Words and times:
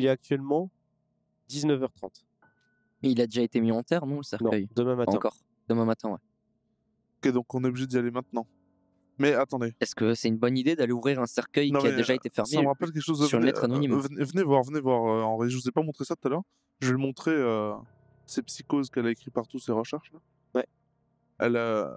Il 0.00 0.06
est 0.06 0.08
actuellement 0.08 0.70
19h30. 1.50 2.24
Mais 3.02 3.10
il 3.12 3.20
a 3.20 3.26
déjà 3.26 3.42
été 3.42 3.60
mis 3.60 3.70
en 3.72 3.82
terre, 3.82 4.06
non, 4.06 4.12
le 4.12 4.16
Non, 4.16 4.22
cercueil? 4.22 4.68
demain 4.74 4.92
Pas 4.92 4.96
matin. 4.96 5.12
Encore. 5.12 5.36
Demain 5.68 5.84
matin, 5.84 6.08
ouais. 6.10 6.18
Ok, 7.24 7.32
donc 7.32 7.52
on 7.54 7.62
est 7.64 7.68
obligé 7.68 7.86
d'y 7.86 7.98
aller 7.98 8.10
maintenant. 8.10 8.46
Mais 9.18 9.34
attendez, 9.34 9.74
Est-ce 9.80 9.94
que 9.94 10.14
c'est 10.14 10.28
une 10.28 10.38
bonne 10.38 10.56
idée 10.56 10.74
d'aller 10.74 10.92
ouvrir 10.92 11.20
un 11.20 11.26
cercueil 11.26 11.70
Non, 11.70 11.80
qui 11.80 11.88
a 11.88 11.92
déjà 11.92 12.14
été 12.14 12.30
fermé 12.30 12.48
ça 12.50 12.62
me 12.62 12.68
rappelle 12.68 12.90
quelque 12.92 13.02
chose. 13.04 13.18
sur 13.26 13.36
une 13.38 13.42
venez, 13.42 13.52
lettre 13.52 13.64
anonyme? 13.64 13.92
euh, 13.92 13.98
venez, 13.98 14.24
venez 14.24 14.42
voir, 14.42 14.62
venez 14.62 14.80
voir, 14.80 15.04
euh, 15.06 15.22
Henri. 15.22 15.50
Je 15.50 15.56
vous 15.58 15.68
ai 15.68 15.72
pas 15.72 15.82
montré 15.82 16.04
ça 16.06 16.16
tout 16.16 16.26
à 16.28 16.30
l'heure. 16.30 16.42
Je 16.80 16.86
vais 16.86 16.92
le 16.92 16.98
montrer. 16.98 17.32
euh, 17.32 17.74
ces 18.24 18.42
psychoses 18.42 18.88
qu'elle 18.90 19.06
a 19.06 19.10
écrit 19.10 19.30
partout, 19.30 19.58
ses 19.58 19.72
recherches. 19.72 20.10
Là. 20.12 20.20
Ouais. 20.54 20.66
Elle, 21.40 21.56
euh, 21.56 21.94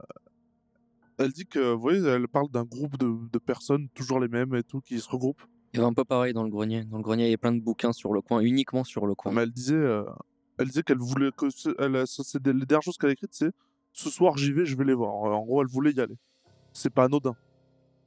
elle 1.20 1.32
dit 1.32 1.46
que, 1.46 1.60
vous 1.74 1.80
voyez, 1.80 2.04
elle 2.06 2.28
parle 2.28 2.50
d'un 2.50 2.64
groupe 2.66 2.98
de, 2.98 3.30
de 3.32 3.38
personnes, 3.40 3.88
toujours 3.90 4.20
les 4.20 4.28
mêmes 4.28 4.54
et 4.56 4.64
tout, 4.64 4.82
qui 4.82 5.00
se 5.00 5.08
regroupent. 5.10 5.44
Il 5.74 5.78
y 5.78 5.80
avait 5.80 5.90
un 5.90 5.94
peu 5.94 6.06
pareil 6.06 6.34
dans 6.34 6.44
le 6.44 6.50
grenier. 6.50 6.84
Dans 6.86 6.98
le 6.98 7.04
grenier, 7.04 7.24
il 7.24 7.28
y 7.28 7.30
avait 7.30 7.38
plein 7.38 7.52
de 7.52 7.60
bouquins 7.62 7.94
sur 7.94 8.14
le 8.14 8.22
coin, 8.22 8.42
uniquement 8.42 8.84
sur 8.84 9.08
le 9.08 9.16
coin. 9.16 9.32
Mais 9.32 9.42
elle 9.44 9.52
disait, 9.52 9.74
euh, 9.76 10.04
elle 10.60 10.68
disait 10.68 10.84
qu'elle 10.84 11.00
voulait 11.00 11.32
que, 11.36 11.50
ce- 11.50 11.74
elle, 11.80 12.04
c'est 12.06 12.42
des- 12.42 12.54
les 12.54 12.66
dernières 12.66 12.84
choses 12.84 12.98
qu'elle 12.98 13.10
a 13.10 13.14
écrites, 13.14 13.34
c'est 13.34 13.52
ce 13.92 14.10
soir 14.10 14.38
j'y 14.38 14.52
vais, 14.52 14.66
je 14.66 14.76
vais 14.76 14.86
les 14.86 14.94
voir. 14.94 15.26
Euh, 15.26 15.34
En 15.34 15.44
gros, 15.46 15.62
elle 15.62 15.68
voulait 15.68 15.92
y 15.92 16.00
aller. 16.00 16.16
C'est 16.74 16.92
pas 16.92 17.06
anodin. 17.06 17.36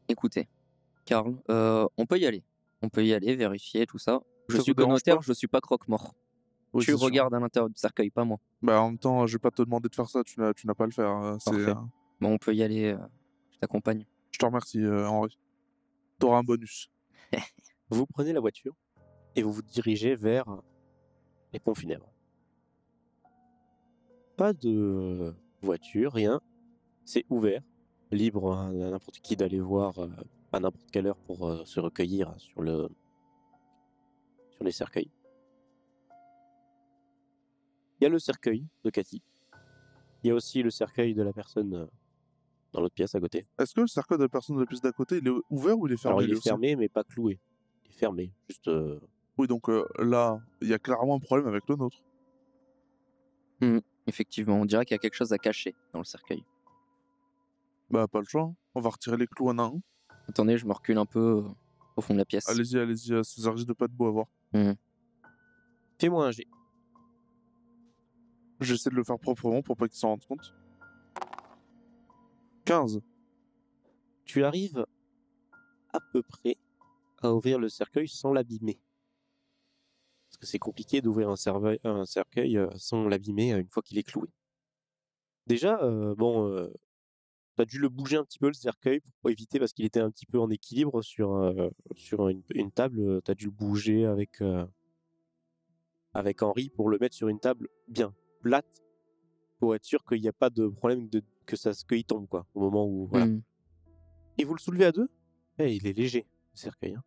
Écoutez, 0.08 0.48
Karl, 1.05 1.36
euh, 1.50 1.86
on 1.97 2.06
peut 2.06 2.19
y 2.19 2.27
aller. 2.27 2.45
On 2.83 2.89
peut 2.89 3.05
y 3.05 3.12
aller, 3.12 3.34
vérifier 3.34 3.84
tout 3.86 3.98
ça. 3.98 4.20
Je 4.48 4.58
Ça 4.58 4.62
suis 4.62 4.75
connotaire, 4.75 5.20
je 5.23 5.33
suis 5.33 5.48
pas 5.48 5.61
croque-mort. 5.61 6.14
Oui, 6.73 6.84
tu 6.84 6.92
sûr. 6.92 7.01
regardes 7.01 7.34
à 7.34 7.41
l'intérieur 7.41 7.69
du 7.69 7.77
cercueil, 7.77 8.11
pas 8.11 8.25
moi. 8.25 8.39
Bah, 8.62 8.80
en 8.80 8.91
même 8.91 8.98
temps, 8.98 9.27
je 9.27 9.33
vais 9.34 9.39
pas 9.41 9.51
te 9.51 9.62
demander 9.62 9.89
de 9.89 9.95
faire 9.95 10.08
ça. 10.08 10.23
Tu 10.23 10.39
n'as, 10.39 10.53
tu 10.55 10.67
n'as 10.69 10.75
pas 10.75 10.84
à 10.84 10.86
le 10.86 10.92
faire. 10.92 11.11
euh, 11.11 11.36
C'est, 11.41 11.53
euh, 11.55 11.75
Bon, 12.20 12.33
on 12.34 12.39
peut 12.39 12.55
y 12.55 12.62
aller. 12.62 12.97
je 13.53 13.58
t'accompagne. 13.58 14.05
je 14.30 14.39
te 14.39 14.45
remercie, 14.45 14.84
Henri. 14.86 15.36
T'auras 16.19 16.39
un 16.39 16.42
bonus. 16.45 16.91
Vous 17.91 18.06
prenez 18.06 18.33
la 18.33 18.41
voiture 18.41 18.75
et 19.37 19.42
vous 19.42 19.53
vous 19.53 19.62
dirigez 19.62 20.17
vers 20.17 20.47
les 21.53 21.61
pompes 21.61 21.79
funèbres. 21.79 22.11
Pas 24.37 24.53
de 24.53 25.34
voiture, 25.62 26.12
rien. 26.12 26.41
C'est 27.05 27.25
ouvert, 27.31 27.62
libre 28.11 28.53
à 28.53 28.73
n'importe 28.73 29.20
qui 29.20 29.37
d'aller 29.37 29.61
voir 29.61 29.98
euh, 29.98 30.09
à 30.53 30.61
n'importe 30.61 30.91
quelle 30.91 31.07
heure 31.07 31.19
pour 31.19 31.47
euh, 31.47 31.64
se 31.64 31.81
recueillir 31.81 32.34
sur 32.39 32.62
le 32.62 32.89
sur 34.51 34.64
les 34.64 34.73
cercueils. 34.73 35.11
Il 38.01 38.05
y 38.05 38.07
a 38.07 38.11
le 38.11 38.19
cercueil 38.19 38.67
de 38.84 38.91
Cathy. 38.91 39.23
Il 40.23 40.29
y 40.29 40.31
a 40.31 40.34
aussi 40.34 40.62
le 40.62 40.70
cercueil 40.70 41.14
de 41.14 41.23
la 41.23 41.33
personne 41.33 41.75
euh, 41.75 41.87
dans 42.77 42.83
l'autre 42.83 42.95
pièce 42.95 43.15
à 43.15 43.21
côté. 43.21 43.47
Est-ce 43.59 43.75
que 43.75 43.81
le 43.81 43.87
cercueil 43.87 44.19
de 44.19 44.25
la 44.25 44.29
personne 44.29 44.57
de 44.57 44.61
la 44.61 44.67
pièce 44.67 44.83
d'à 44.83 44.93
côté, 44.93 45.17
il 45.17 45.27
est 45.27 45.33
ouvert 45.51 45.79
ou 45.79 45.87
il 45.87 45.95
est 45.95 45.97
fermé 45.97 46.19
Alors 46.19 46.23
il 46.23 46.37
est 46.37 46.43
fermé 46.43 46.77
mais 46.77 46.89
pas 46.91 47.05
cloué. 47.05 47.41
Il 47.87 47.91
est 47.91 47.95
fermé, 47.95 48.31
juste 48.51 48.69
euh, 48.69 49.01
Oui, 49.39 49.47
donc 49.47 49.71
euh, 49.71 49.87
là, 49.99 50.39
il 50.61 50.69
y 50.69 50.75
a 50.75 50.79
clairement 50.79 51.15
un 51.17 51.19
problème 51.19 51.49
avec 51.49 51.67
le 51.69 51.77
nôtre. 51.77 52.03
Effectivement, 54.07 54.57
on 54.57 54.67
dirait 54.67 54.85
qu'il 54.85 54.95
y 54.95 54.97
a 54.97 54.99
quelque 54.99 55.15
chose 55.15 55.33
à 55.33 55.39
cacher 55.39 55.75
dans 55.95 56.01
le 56.01 56.05
cercueil. 56.05 56.45
Bah, 57.91 58.07
pas 58.07 58.19
le 58.20 58.27
choix. 58.27 58.42
hein. 58.42 58.55
On 58.75 58.81
va 58.81 58.91
retirer 58.91 59.17
les 59.17 59.27
clous 59.27 59.48
un 59.48 59.59
à 59.59 59.63
un. 59.63 59.81
Attendez, 60.29 60.59
je 60.59 60.67
me 60.67 60.73
recule 60.73 60.98
un 60.98 61.07
peu 61.07 61.19
euh, 61.47 61.48
au 61.97 62.03
fond 62.03 62.13
de 62.13 62.19
la 62.19 62.27
pièce. 62.27 62.47
Allez-y, 62.48 62.79
allez-y, 62.79 63.15
euh, 63.15 63.23
ça 63.23 63.51
risque 63.51 63.67
de 63.67 63.73
pas 63.73 63.86
être 63.86 63.92
beau 63.92 64.07
à 64.07 64.11
voir. 64.11 64.27
fais-moi 65.98 66.27
un 66.27 66.31
jet. 66.31 66.47
J'essaie 68.61 68.91
de 68.91 68.95
le 68.97 69.05
faire 69.05 69.19
proprement 69.19 69.63
pour 69.63 69.77
pas 69.79 69.89
qu'ils 69.89 69.98
s'en 69.98 70.09
rendent 70.09 70.27
compte. 70.27 70.55
15. 72.67 73.01
tu 74.25 74.43
arrives 74.43 74.85
à 75.93 76.01
peu 76.13 76.21
près 76.21 76.57
à 77.23 77.33
ouvrir 77.33 77.61
le 77.61 77.69
cercueil 77.69 78.09
sans 78.09 78.33
l'abîmer. 78.33 78.81
Parce 80.29 80.39
que 80.39 80.47
c'est 80.47 80.59
compliqué 80.59 81.01
d'ouvrir 81.01 81.31
un, 81.31 81.37
cercueil 81.37 82.59
euh, 82.59 82.69
sans 82.75 83.07
l'abîmer 83.07 83.53
euh, 83.53 83.61
une 83.61 83.69
fois 83.69 83.85
qu'il 83.85 83.99
est 83.99 84.03
cloué. 84.03 84.27
Déjà, 85.47 85.81
euh, 85.85 86.17
bon, 86.17 86.69
t'as 87.55 87.67
dû 87.67 87.79
le 87.79 87.89
bouger 87.89 88.17
un 88.17 88.25
petit 88.25 88.41
peu 88.41 88.49
le 88.49 88.53
cercueil 88.53 89.01
pour 89.21 89.31
éviter 89.31 89.61
parce 89.61 89.73
qu'il 89.73 89.85
était 89.85 90.01
un 90.01 90.11
petit 90.11 90.27
peu 90.27 90.41
en 90.41 90.51
équilibre 90.51 91.03
sur, 91.03 91.37
une, 92.29 92.73
table. 92.73 93.23
T'as 93.23 93.35
dû 93.35 93.45
le 93.45 93.53
bouger 93.53 94.07
avec 94.07 94.43
Henri 96.43 96.71
pour 96.71 96.91
le 96.91 96.98
mettre 96.98 97.15
sur 97.15 97.29
une 97.29 97.39
table 97.39 97.69
bien 97.87 98.13
plate 98.43 98.83
pour 99.58 99.74
être 99.74 99.84
sûr 99.84 100.05
qu'il 100.05 100.20
n'y 100.20 100.28
a 100.28 100.33
pas 100.33 100.50
de 100.50 100.68
problème 100.68 101.08
de, 101.08 101.22
que 101.46 101.56
ça 101.56 101.72
qu'il 101.89 102.05
tombe 102.05 102.28
quoi 102.28 102.46
au 102.55 102.61
moment 102.61 102.86
où 102.86 103.06
voilà. 103.06 103.27
Hmm. 103.27 103.42
Et 104.39 104.44
vous 104.44 104.55
le 104.55 104.61
soulevez 104.61 104.84
à 104.86 104.92
deux? 104.92 105.08
Eh, 105.58 105.74
il 105.74 105.86
est 105.86 105.96
léger, 105.96 106.27
le 106.52 106.58
cercueil. 106.58 106.94
hein. 106.94 107.02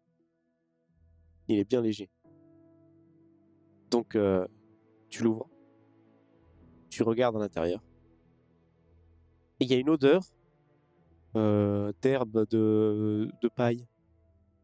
Il 1.48 1.60
est 1.60 1.66
bien 1.66 1.82
léger. 1.82 2.10
Donc, 3.92 4.16
euh, 4.16 4.48
tu 5.10 5.24
l'ouvres. 5.24 5.50
Tu 6.90 7.04
regardes 7.04 7.36
à 7.36 7.40
l'intérieur. 7.40 7.84
Et 9.60 9.66
il 9.66 9.72
y 9.72 9.74
a 9.74 9.78
une 9.78 9.90
odeur 9.90 10.22
euh, 11.36 11.92
d'herbe, 12.02 12.48
de, 12.50 13.30
de 13.42 13.48
paille 13.48 13.88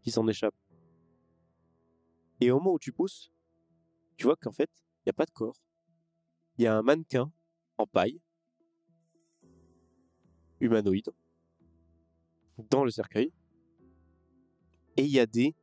qui 0.01 0.09
s'en 0.11 0.27
échappe. 0.27 0.55
Et 2.41 2.49
au 2.51 2.57
moment 2.57 2.73
où 2.73 2.79
tu 2.79 2.91
pousses, 2.91 3.31
tu 4.17 4.25
vois 4.25 4.35
qu'en 4.35 4.51
fait, 4.51 4.69
il 4.99 5.07
n'y 5.07 5.09
a 5.11 5.13
pas 5.13 5.25
de 5.25 5.31
corps. 5.31 5.57
Il 6.57 6.63
y 6.63 6.67
a 6.67 6.75
un 6.75 6.81
mannequin 6.81 7.31
en 7.77 7.85
paille, 7.85 8.19
humanoïde, 10.59 11.09
dans 12.69 12.83
le 12.83 12.91
cercueil. 12.91 13.31
Et 14.97 15.03
il 15.03 15.11
y 15.11 15.19
a 15.19 15.25
des 15.25 15.55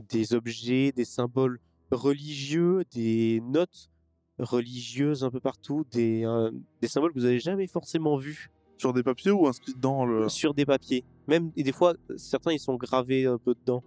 des 0.00 0.34
objets, 0.34 0.92
des 0.92 1.04
symboles 1.04 1.60
religieux, 1.90 2.82
des 2.92 3.40
notes 3.44 3.90
religieuses 4.38 5.22
un 5.24 5.30
peu 5.30 5.40
partout, 5.40 5.84
des, 5.90 6.24
euh, 6.24 6.50
des 6.80 6.88
symboles 6.88 7.12
que 7.12 7.18
vous 7.18 7.26
n'avez 7.26 7.38
jamais 7.38 7.66
forcément 7.66 8.16
vus 8.16 8.50
Sur 8.78 8.92
des 8.92 9.02
papiers 9.02 9.30
ou 9.30 9.46
inscrits 9.46 9.74
dans 9.76 10.04
le. 10.04 10.28
sur 10.28 10.54
des 10.54 10.66
papiers. 10.66 11.04
Même 11.28 11.52
et 11.56 11.62
des 11.62 11.72
fois, 11.72 11.94
certains 12.16 12.52
ils 12.52 12.58
sont 12.58 12.76
gravés 12.76 13.26
un 13.26 13.38
peu 13.38 13.54
dedans. 13.54 13.84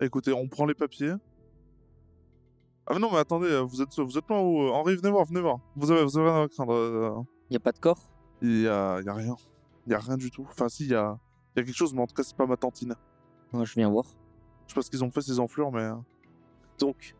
Écoutez, 0.00 0.32
on 0.32 0.48
prend 0.48 0.66
les 0.66 0.74
papiers. 0.74 1.14
Ah, 2.90 2.94
mais 2.94 2.98
non, 2.98 3.12
mais 3.12 3.18
attendez, 3.18 3.46
euh, 3.46 3.60
vous 3.60 3.80
êtes, 3.82 3.96
vous 4.00 4.18
êtes 4.18 4.28
loin 4.28 4.40
où 4.40 4.62
euh, 4.62 4.70
Henri, 4.72 4.96
venez 4.96 5.10
voir, 5.12 5.24
venez 5.24 5.40
voir. 5.40 5.58
Vous 5.76 5.92
avez, 5.92 6.02
vous 6.02 6.18
avez 6.18 6.28
rien 6.28 6.42
à 6.42 6.48
craindre. 6.48 6.72
euh, 6.74 7.22
Il 7.48 7.52
n'y 7.52 7.56
a 7.56 7.60
pas 7.60 7.70
de 7.70 7.78
corps? 7.78 8.10
Il 8.42 8.62
y 8.62 8.66
a, 8.68 8.98
il 8.98 9.06
y 9.06 9.08
a 9.08 9.14
rien. 9.14 9.36
Il 9.86 9.92
y 9.92 9.94
a 9.94 10.00
rien 10.00 10.16
du 10.16 10.28
tout. 10.32 10.44
Enfin, 10.50 10.68
si, 10.68 10.86
il 10.86 10.90
y 10.90 10.94
a, 10.96 11.16
il 11.54 11.60
y 11.60 11.62
a 11.62 11.64
quelque 11.64 11.76
chose, 11.76 11.94
mais 11.94 12.00
en 12.02 12.08
tout 12.08 12.14
cas, 12.16 12.24
c'est 12.24 12.36
pas 12.36 12.46
ma 12.46 12.56
tantine. 12.56 12.96
Moi, 13.52 13.64
Je 13.64 13.74
viens 13.74 13.88
voir. 13.88 14.06
Je 14.66 14.72
sais 14.72 14.74
pas 14.74 14.82
ce 14.82 14.90
qu'ils 14.90 15.04
ont 15.04 15.10
fait, 15.12 15.20
ces 15.20 15.38
enflures, 15.38 15.70
mais. 15.70 15.82
euh, 15.82 15.94
Donc, 16.80 17.14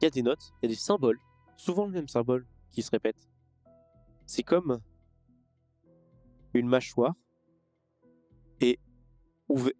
il 0.00 0.04
y 0.04 0.06
a 0.08 0.10
des 0.10 0.22
notes, 0.22 0.52
il 0.62 0.66
y 0.68 0.72
a 0.72 0.74
des 0.74 0.80
symboles, 0.80 1.20
souvent 1.56 1.86
le 1.86 1.92
même 1.92 2.08
symbole 2.08 2.46
qui 2.72 2.82
se 2.82 2.90
répète. 2.90 3.28
C'est 4.26 4.42
comme 4.42 4.80
une 6.52 6.66
mâchoire 6.68 7.14
et 8.60 8.80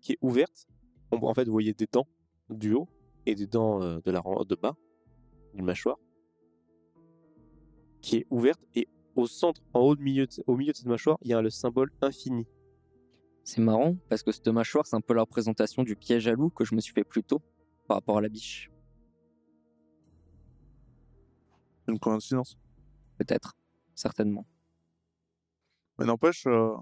qui 0.01 0.13
est 0.13 0.19
ouverte. 0.21 0.67
On- 1.11 1.19
En 1.27 1.35
fait, 1.35 1.45
vous 1.47 1.53
voyez 1.53 1.73
des 1.75 1.87
dents 1.91 2.07
du 2.49 2.75
haut 2.75 2.89
et 3.29 3.35
des 3.35 3.47
dents 3.47 3.83
euh, 3.83 4.01
de 4.05 4.11
la 4.11 4.21
de 4.49 4.55
bas 4.55 4.77
d'une 5.55 5.65
mâchoire 5.65 5.97
qui 8.01 8.17
est 8.17 8.27
ouverte 8.31 8.65
et 8.75 8.89
au 9.17 9.27
centre, 9.27 9.61
en 9.75 9.81
haut, 9.81 9.97
de 9.97 10.03
milieu 10.03 10.27
de- 10.27 10.45
au 10.47 10.57
milieu 10.57 10.73
de 10.73 10.77
cette 10.77 10.87
mâchoire, 10.87 11.19
il 11.23 11.31
y 11.31 11.35
a 11.35 11.43
le 11.43 11.51
symbole 11.51 11.91
infini. 12.01 12.47
C'est 13.43 13.61
marrant 13.61 13.97
parce 14.09 14.23
que 14.23 14.31
cette 14.31 14.47
mâchoire, 14.49 14.87
c'est 14.87 14.95
un 14.97 15.01
peu 15.01 15.15
la 15.15 15.23
représentation 15.23 15.83
du 15.83 15.97
piège 15.97 16.29
à 16.29 16.33
loup 16.33 16.51
que 16.51 16.65
je 16.65 16.75
me 16.75 16.81
suis 16.81 16.93
fait 16.93 17.03
plus 17.05 17.25
tôt 17.25 17.41
par 17.89 17.97
rapport 17.97 18.19
à 18.19 18.21
la 18.21 18.29
biche. 18.29 18.71
Une 21.89 21.99
coïncidence? 21.99 22.57
Peut-être. 23.19 23.57
Certainement. 23.95 24.47
Mais 25.99 26.05
n'empêche, 26.05 26.47
euh, 26.47 26.75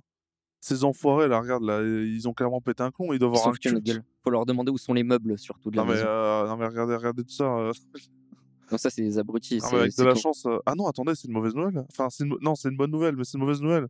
ces 0.60 0.84
enfoirés, 0.84 1.28
là, 1.28 1.40
regarde, 1.40 1.62
là, 1.62 1.80
ils 1.82 2.28
ont 2.28 2.34
clairement 2.34 2.60
pété 2.60 2.82
un 2.82 2.90
con. 2.90 3.12
Ils 3.12 3.18
doivent 3.18 3.30
avoir 3.32 3.48
un 3.48 3.52
culte. 3.70 3.86
Faut 4.26 4.30
leur 4.32 4.44
demander 4.44 4.72
où 4.72 4.76
sont 4.78 4.92
les 4.92 5.04
meubles, 5.04 5.38
surtout 5.38 5.70
de 5.70 5.76
la 5.76 5.84
Non 5.84 5.88
mais, 5.92 6.00
euh, 6.04 6.48
non 6.48 6.56
mais 6.56 6.66
regardez, 6.66 6.96
regardez 6.96 7.22
tout 7.22 7.30
ça. 7.30 7.44
euh. 7.44 7.72
Non, 8.72 8.76
ça, 8.78 8.90
c'est 8.90 9.02
des 9.02 9.16
abrutis. 9.16 9.58
Non, 9.58 9.64
c'est- 9.68 9.72
mais 9.76 9.80
avec 9.82 9.96
de 9.96 10.02
la 10.02 10.14
con. 10.14 10.18
chance. 10.18 10.46
euh, 10.46 10.58
Ah 10.66 10.74
non, 10.74 10.88
attendez, 10.88 11.14
c'est 11.14 11.28
une 11.28 11.34
mauvaise 11.34 11.54
nouvelle. 11.54 11.86
Enfin, 11.92 12.10
c'est 12.10 12.24
une... 12.24 12.34
non, 12.40 12.56
c'est 12.56 12.68
une 12.68 12.76
bonne 12.76 12.90
nouvelle, 12.90 13.14
mais 13.14 13.22
c'est 13.22 13.34
une 13.38 13.44
mauvaise 13.44 13.62
nouvelle. 13.62 13.86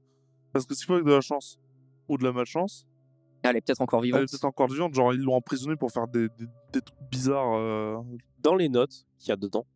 Parce 0.52 0.66
que 0.66 0.74
s'il 0.74 0.84
faut 0.84 0.92
avec 0.92 1.06
de 1.06 1.12
la 1.12 1.22
chance 1.22 1.58
ou 2.10 2.18
de 2.18 2.24
la 2.24 2.32
malchance, 2.32 2.86
Ah, 3.42 3.48
Elle 3.48 3.56
est 3.56 3.60
peut-être 3.62 3.80
encore 3.80 4.00
elle 4.00 4.04
vivante. 4.08 4.20
est 4.24 4.30
peut-être 4.30 4.44
encore 4.44 4.68
vivante. 4.68 4.92
Genre, 4.94 5.14
ils 5.14 5.20
l'ont 5.22 5.32
emprisonnée 5.36 5.76
pour 5.76 5.90
faire 5.90 6.06
des, 6.06 6.28
des, 6.28 6.44
des 6.74 6.82
trucs 6.82 7.00
bizarres. 7.10 7.54
euh. 7.54 7.96
dans 8.40 8.54
les 8.54 8.68
notes 8.68 9.06
qu'il 9.18 9.30
y 9.30 9.32
a 9.32 9.36
dedans, 9.36 9.66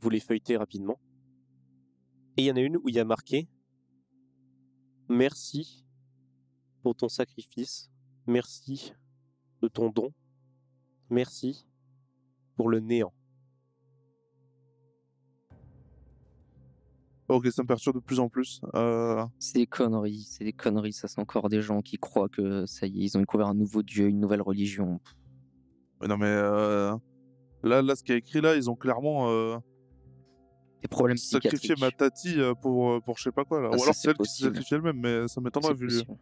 vous 0.00 0.08
les 0.10 0.20
feuilletez 0.20 0.56
rapidement. 0.56 1.00
Et 2.36 2.42
il 2.42 2.44
y 2.44 2.52
en 2.52 2.56
a 2.56 2.60
une 2.60 2.76
où 2.76 2.82
il 2.88 2.94
y 2.94 3.00
a 3.00 3.04
marqué 3.04 3.48
Merci 5.08 5.84
pour 6.84 6.94
ton 6.94 7.08
sacrifice, 7.08 7.90
merci 8.26 8.92
de 9.62 9.68
ton 9.68 9.90
don, 9.90 10.12
merci 11.10 11.66
pour 12.56 12.68
le 12.68 12.80
néant. 12.80 13.12
Ok, 17.28 17.46
ça 17.48 17.62
me 17.62 17.66
perturbe 17.66 17.96
de 17.96 18.00
plus 18.00 18.20
en 18.20 18.30
plus. 18.30 18.62
Euh, 18.74 19.22
C'est 19.38 19.58
des 19.58 19.66
conneries, 19.66 20.26
c'est 20.26 20.44
des 20.44 20.54
conneries. 20.54 20.94
Ça, 20.94 21.08
c'est 21.08 21.20
encore 21.20 21.50
des 21.50 21.60
gens 21.60 21.82
qui 21.82 21.98
croient 21.98 22.30
que 22.30 22.64
ça 22.64 22.86
y 22.86 23.02
est, 23.02 23.04
ils 23.04 23.16
ont 23.18 23.20
découvert 23.20 23.48
un 23.48 23.54
nouveau 23.54 23.82
dieu, 23.82 24.08
une 24.08 24.18
nouvelle 24.18 24.40
religion. 24.40 24.98
Mais 26.00 26.08
non, 26.08 26.16
mais 26.16 26.26
euh, 26.26 26.96
là, 27.62 27.82
là, 27.82 27.96
ce 27.96 28.02
qui 28.02 28.12
est 28.12 28.18
écrit 28.18 28.40
là, 28.40 28.56
ils 28.56 28.70
ont 28.70 28.76
clairement 28.76 29.28
euh, 29.30 29.58
Des 30.80 30.88
problèmes 30.88 31.18
sacrifié 31.18 31.74
ma 31.78 31.90
tati 31.90 32.38
pour, 32.62 33.02
pour 33.02 33.18
je 33.18 33.24
sais 33.24 33.32
pas 33.32 33.44
quoi 33.44 33.60
là. 33.60 33.68
Ah, 33.72 33.74
Ou 33.74 33.78
ça, 33.78 33.84
alors 33.84 33.94
c'est 33.94 34.08
elle 34.10 34.16
qui 34.16 34.30
s'est 34.30 34.44
sacrifiée 34.44 34.76
elle-même, 34.78 34.98
mais 34.98 35.28
ça 35.28 35.42
m'étonnerait 35.42 35.74
vu, 35.74 35.86
possible. 35.88 36.16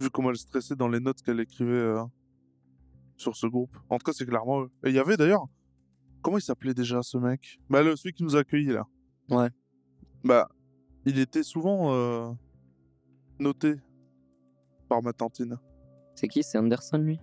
vu 0.00 0.08
comment 0.10 0.30
elle 0.30 0.36
stressait 0.38 0.76
dans 0.76 0.88
les 0.88 1.00
notes 1.00 1.20
qu'elle 1.20 1.40
écrivait 1.40 1.70
euh, 1.72 2.02
sur 3.16 3.36
ce 3.36 3.46
groupe. 3.46 3.76
En 3.88 3.98
tout 3.98 4.04
cas, 4.04 4.12
c'est 4.12 4.26
clairement 4.26 4.62
eux. 4.62 4.70
Et 4.84 4.90
il 4.90 4.94
y 4.94 4.98
avait 4.98 5.16
d'ailleurs. 5.16 5.46
Comment 6.22 6.38
il 6.38 6.42
s'appelait 6.42 6.74
déjà 6.74 7.02
ce 7.02 7.18
mec? 7.18 7.58
Bah, 7.70 7.82
le, 7.82 7.94
celui 7.96 8.12
qui 8.12 8.24
nous 8.24 8.36
a 8.36 8.40
accueillis 8.40 8.72
là. 8.72 8.86
Ouais. 9.30 9.48
Bah, 10.24 10.48
il 11.04 11.18
était 11.18 11.42
souvent 11.44 11.92
euh, 11.94 12.30
noté 13.38 13.74
par 14.88 15.02
ma 15.02 15.12
tantine. 15.12 15.56
C'est 16.14 16.28
qui? 16.28 16.42
C'est 16.42 16.58
Anderson, 16.58 16.98
lui? 16.98 17.20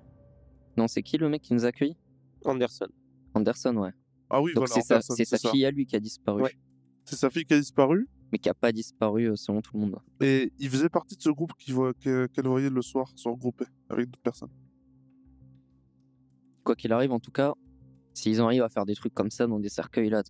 Non, 0.77 0.87
c'est 0.87 1.01
qui 1.03 1.17
le 1.17 1.27
mec 1.29 1.41
qui 1.41 1.53
nous 1.53 1.65
a 1.65 1.69
accueillis? 1.69 1.97
Anderson. 2.45 2.87
Anderson, 3.33 3.75
ouais. 3.77 3.91
Ah 4.29 4.41
oui, 4.41 4.53
Donc 4.53 4.67
voilà. 4.67 4.81
c'est 4.81 4.87
sa, 4.87 5.01
c'est 5.01 5.25
sa 5.25 5.37
ça. 5.37 5.51
fille 5.51 5.65
à 5.65 5.71
lui 5.71 5.85
qui 5.85 5.95
a 5.95 5.99
disparu. 5.99 6.43
Ouais. 6.43 6.53
C'est 7.05 7.15
sa 7.15 7.29
fille 7.29 7.45
qui 7.45 7.53
a 7.53 7.59
disparu? 7.59 8.07
Mais 8.31 8.39
qui 8.39 8.49
a 8.49 8.53
pas 8.53 8.71
disparu 8.71 9.29
euh, 9.29 9.35
selon 9.35 9.61
tout 9.61 9.71
le 9.75 9.81
monde. 9.81 9.97
Et 10.21 10.51
il 10.59 10.69
faisait 10.69 10.89
partie 10.89 11.15
de 11.15 11.21
ce 11.21 11.29
groupe 11.29 11.53
qui 11.59 11.71
voit- 11.71 11.93
que- 11.93 12.27
qu'elle 12.27 12.47
voyait 12.47 12.69
le 12.69 12.81
soir, 12.81 13.11
se 13.15 13.27
regrouper 13.27 13.65
avec 13.89 14.07
d'autres 14.07 14.23
personnes. 14.23 14.49
Quoi 16.63 16.75
qu'il 16.75 16.93
arrive, 16.93 17.11
en 17.11 17.19
tout 17.19 17.31
cas, 17.31 17.53
s'ils 18.13 18.41
en 18.41 18.45
arrivent 18.45 18.63
à 18.63 18.69
faire 18.69 18.85
des 18.85 18.95
trucs 18.95 19.13
comme 19.13 19.31
ça 19.31 19.47
dans 19.47 19.59
des 19.59 19.69
cercueils 19.69 20.09
là, 20.09 20.23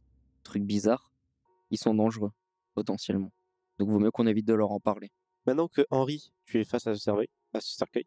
trucs 0.43 0.63
bizarres, 0.63 1.11
ils 1.69 1.77
sont 1.77 1.93
dangereux, 1.93 2.31
potentiellement. 2.73 3.31
Donc 3.77 3.89
vaut 3.89 3.99
mieux 3.99 4.11
qu'on 4.11 4.27
évite 4.27 4.47
de 4.47 4.53
leur 4.53 4.71
en 4.71 4.79
parler. 4.79 5.11
Maintenant 5.45 5.67
que 5.67 5.85
Henri, 5.89 6.31
tu 6.45 6.59
es 6.59 6.63
face 6.63 6.87
à 6.87 6.95
ce, 6.95 7.01
cercueil, 7.01 7.27
à 7.53 7.59
ce 7.59 7.75
cercueil, 7.75 8.05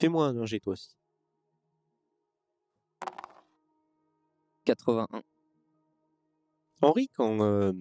fais-moi 0.00 0.26
un 0.26 0.46
jet 0.46 0.60
toi 0.60 0.74
aussi. 0.74 0.96
81. 4.66 5.22
Henri, 6.82 7.08
quand 7.08 7.40
euh, 7.40 7.72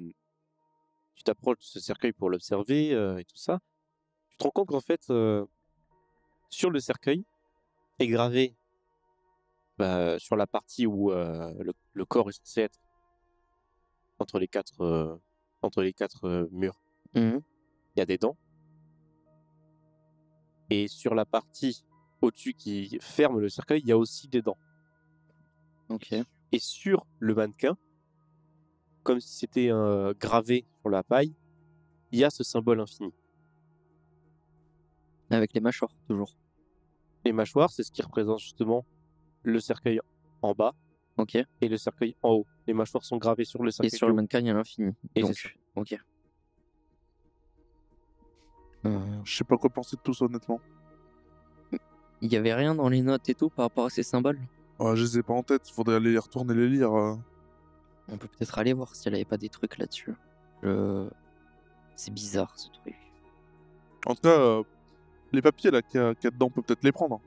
tu 1.15 1.23
t'approches 1.23 1.59
de 1.59 1.63
ce 1.63 1.79
cercueil 1.79 2.13
pour 2.13 2.29
l'observer 2.29 2.93
euh, 2.93 3.17
et 3.17 3.25
tout 3.25 3.37
ça, 3.37 3.59
tu 4.29 4.37
te 4.37 4.43
rends 4.43 4.51
compte 4.51 4.69
qu'en 4.69 4.81
fait, 4.81 5.01
euh, 5.09 5.45
sur 6.49 6.69
le 6.69 6.79
cercueil 6.79 7.25
est 7.99 8.07
gravé 8.07 8.55
bah, 9.77 10.17
sur 10.19 10.35
la 10.35 10.47
partie 10.47 10.85
où 10.85 11.11
euh, 11.11 11.53
le, 11.59 11.73
le 11.93 12.05
corps 12.05 12.29
est 12.29 12.33
censé 12.33 12.61
être 12.61 12.79
entre 14.19 14.39
les 14.39 14.47
quatre, 14.47 14.81
euh, 14.81 15.15
entre 15.61 15.81
les 15.81 15.93
quatre 15.93 16.25
euh, 16.25 16.47
murs. 16.51 16.79
Mhm. 17.13 17.41
il 17.95 17.99
y 17.99 18.01
a 18.01 18.05
des 18.05 18.17
dents. 18.17 18.37
Et 20.69 20.87
sur 20.87 21.15
la 21.15 21.25
partie 21.25 21.85
au-dessus 22.21 22.53
qui 22.53 22.97
ferme 23.01 23.39
le 23.39 23.49
cercueil, 23.49 23.81
il 23.81 23.87
y 23.87 23.91
a 23.91 23.97
aussi 23.97 24.27
des 24.27 24.41
dents. 24.41 24.57
Ok. 25.89 26.13
Et 26.51 26.59
sur 26.59 27.05
le 27.19 27.35
mannequin, 27.35 27.77
comme 29.03 29.19
si 29.19 29.37
c'était 29.37 29.69
euh, 29.69 30.13
gravé 30.19 30.65
sur 30.81 30.89
la 30.89 31.03
paille, 31.03 31.33
il 32.11 32.19
y 32.19 32.23
a 32.23 32.29
ce 32.29 32.43
symbole 32.43 32.79
infini. 32.81 33.13
Avec 35.29 35.53
les 35.53 35.61
mâchoires, 35.61 35.91
toujours. 36.07 36.35
Les 37.23 37.31
mâchoires, 37.31 37.71
c'est 37.71 37.83
ce 37.83 37.91
qui 37.91 38.01
représente 38.01 38.39
justement 38.39 38.85
le 39.45 39.59
cercueil 39.59 39.99
en 40.41 40.53
bas 40.53 40.73
Ok. 41.17 41.35
et 41.35 41.67
le 41.69 41.77
cercueil 41.77 42.15
en 42.23 42.31
haut. 42.31 42.45
Les 42.67 42.73
mâchoires 42.73 43.03
sont 43.05 43.17
gravées 43.17 43.45
sur 43.45 43.63
le 43.63 43.69
Et 43.69 43.71
cercueil. 43.71 43.91
sur 43.97 44.07
du 44.07 44.09
le 44.09 44.13
haut. 44.13 44.15
mannequin, 44.17 44.39
il 44.39 44.47
y 44.47 44.49
a 44.49 44.53
l'infini. 44.53 44.93
Et 45.15 45.21
Donc, 45.21 45.33
c'est 45.35 45.47
ça. 45.47 45.53
ok. 45.75 45.97
Euh, 48.85 48.99
Je 49.23 49.35
sais 49.37 49.43
pas 49.43 49.57
quoi 49.57 49.69
penser 49.69 49.95
de 49.95 50.01
tout 50.01 50.13
ça, 50.13 50.25
honnêtement. 50.25 50.59
Il 52.21 52.31
y 52.31 52.37
avait 52.37 52.53
rien 52.53 52.75
dans 52.75 52.89
les 52.89 53.01
notes 53.01 53.27
et 53.29 53.35
tout 53.35 53.49
par 53.49 53.65
rapport 53.65 53.85
à 53.85 53.89
ces 53.89 54.03
symboles? 54.03 54.39
Ouais, 54.79 54.95
je 54.95 55.03
les 55.03 55.19
ai 55.19 55.23
pas 55.23 55.33
en 55.33 55.43
tête, 55.43 55.69
faudrait 55.69 55.95
aller 55.95 56.11
les 56.11 56.17
retourner 56.19 56.53
les 56.53 56.67
lire. 56.69 56.93
euh. 56.97 57.15
On 58.07 58.17
peut 58.17 58.27
peut-être 58.27 58.57
aller 58.59 58.73
voir 58.73 58.95
s'il 58.95 59.11
n'y 59.11 59.17
avait 59.17 59.25
pas 59.25 59.37
des 59.37 59.49
trucs 59.49 59.77
là-dessus. 59.77 60.13
Je- 60.63 61.09
C'est 61.95 62.13
bizarre 62.13 62.51
ce 62.59 62.69
truc. 62.69 62.95
En 64.05 64.15
tout 64.15 64.21
cas, 64.21 64.37
euh, 64.37 64.63
les 65.31 65.41
papiers 65.41 65.71
là 65.71 65.81
qu'il 65.81 65.99
y, 65.99 66.03
a 66.03 66.13
qu'il 66.13 66.25
y 66.25 66.27
a 66.27 66.31
dedans, 66.31 66.47
on 66.47 66.49
peut 66.49 66.61
peut-être 66.61 66.83
les 66.83 66.91
prendre. 66.91 67.21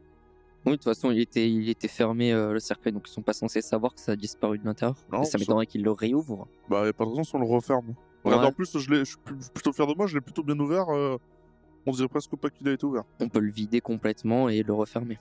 Oui, 0.68 0.72
de 0.72 0.76
toute 0.82 0.84
façon, 0.84 1.10
il 1.10 1.18
était, 1.20 1.50
il 1.50 1.68
était 1.68 1.88
fermé 1.88 2.32
euh, 2.32 2.52
le 2.52 2.60
cercueil, 2.60 2.92
donc 2.92 3.08
ils 3.08 3.12
sont 3.12 3.22
pas 3.22 3.32
censés 3.32 3.60
savoir 3.62 3.94
que 3.94 4.00
ça 4.00 4.12
a 4.12 4.16
disparu 4.16 4.58
de 4.58 4.64
l'intérieur. 4.64 4.96
Non, 5.12 5.22
Et 5.22 5.24
ça 5.24 5.38
m'étonnerait 5.38 5.66
qu'ils 5.66 5.82
le 5.82 5.92
réouvrent. 5.92 6.46
Bah, 6.68 6.84
y 6.86 6.88
a 6.88 6.92
pas 6.92 7.04
de 7.04 7.10
raison 7.10 7.24
si 7.24 7.34
on 7.34 7.38
le 7.40 7.46
referme. 7.46 7.94
Regarde, 8.24 8.42
Ouais. 8.42 8.48
en 8.48 8.52
plus, 8.52 8.76
je, 8.78 8.90
l'ai- 8.90 8.98
je 9.00 9.04
suis 9.04 9.16
plutôt 9.54 9.72
fier 9.72 9.86
de 9.86 9.94
moi, 9.94 10.06
je 10.06 10.14
l'ai 10.14 10.20
plutôt 10.20 10.42
bien 10.42 10.58
ouvert. 10.58 10.88
euh, 10.90 11.16
on 11.86 11.92
dirait 11.92 12.08
presque 12.08 12.36
pas 12.36 12.50
qu'il 12.50 12.68
a 12.68 12.72
été 12.72 12.84
ouvert. 12.84 13.04
On 13.20 13.28
peut 13.28 13.38
le 13.40 13.50
vider 13.50 13.80
complètement 13.80 14.48
et 14.48 14.62
le 14.62 14.72
refermer. 14.74 15.18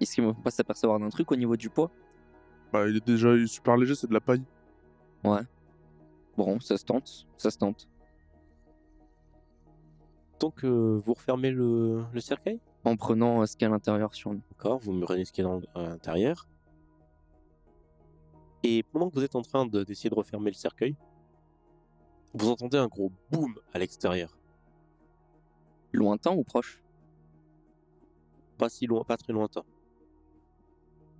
Est-ce 0.00 0.14
qu'ils 0.14 0.24
vont 0.24 0.34
pas 0.34 0.50
s'apercevoir 0.50 1.00
d'un 1.00 1.08
truc 1.08 1.32
au 1.32 1.36
niveau 1.36 1.56
du 1.56 1.68
poids? 1.70 1.90
Bah, 2.72 2.86
il 2.88 2.96
est 2.96 3.06
déjà 3.06 3.30
super 3.46 3.76
léger, 3.76 3.94
c'est 3.94 4.06
de 4.06 4.14
la 4.14 4.20
paille. 4.20 4.44
Bon, 6.36 6.60
ça 6.60 6.76
se 6.76 6.84
tente, 6.84 7.26
ça 7.36 7.50
se 7.50 7.58
tente. 7.58 7.88
Donc 10.38 10.62
euh, 10.64 11.00
vous 11.04 11.14
refermez 11.14 11.50
le, 11.50 12.04
le 12.12 12.20
cercueil? 12.20 12.60
En 12.84 12.96
prenant 12.96 13.42
euh, 13.42 13.46
ce 13.46 13.56
qu'il 13.56 13.62
y 13.62 13.64
a 13.66 13.68
à 13.68 13.72
l'intérieur 13.72 14.14
sur 14.14 14.32
nous. 14.32 14.40
D'accord, 14.50 14.78
vous 14.78 14.92
murez 14.92 15.24
ce 15.24 15.32
qui 15.32 15.40
est 15.40 15.44
dans- 15.44 15.60
à 15.74 15.82
l'intérieur. 15.82 16.48
Et 18.62 18.82
pendant 18.82 19.10
que 19.10 19.14
vous 19.16 19.24
êtes 19.24 19.36
en 19.36 19.42
train 19.42 19.66
de- 19.66 19.84
d'essayer 19.84 20.10
de 20.10 20.14
refermer 20.14 20.50
le 20.50 20.56
cercueil, 20.56 20.96
vous 22.34 22.48
entendez 22.50 22.76
un 22.78 22.86
gros 22.88 23.12
boom 23.30 23.54
à 23.72 23.78
l'extérieur. 23.78 24.36
Lointain 25.92 26.32
ou 26.32 26.44
proche? 26.44 26.82
Pas 28.58 28.68
si 28.68 28.86
loin, 28.86 29.04
pas 29.04 29.16
très 29.16 29.32
lointain. 29.32 29.62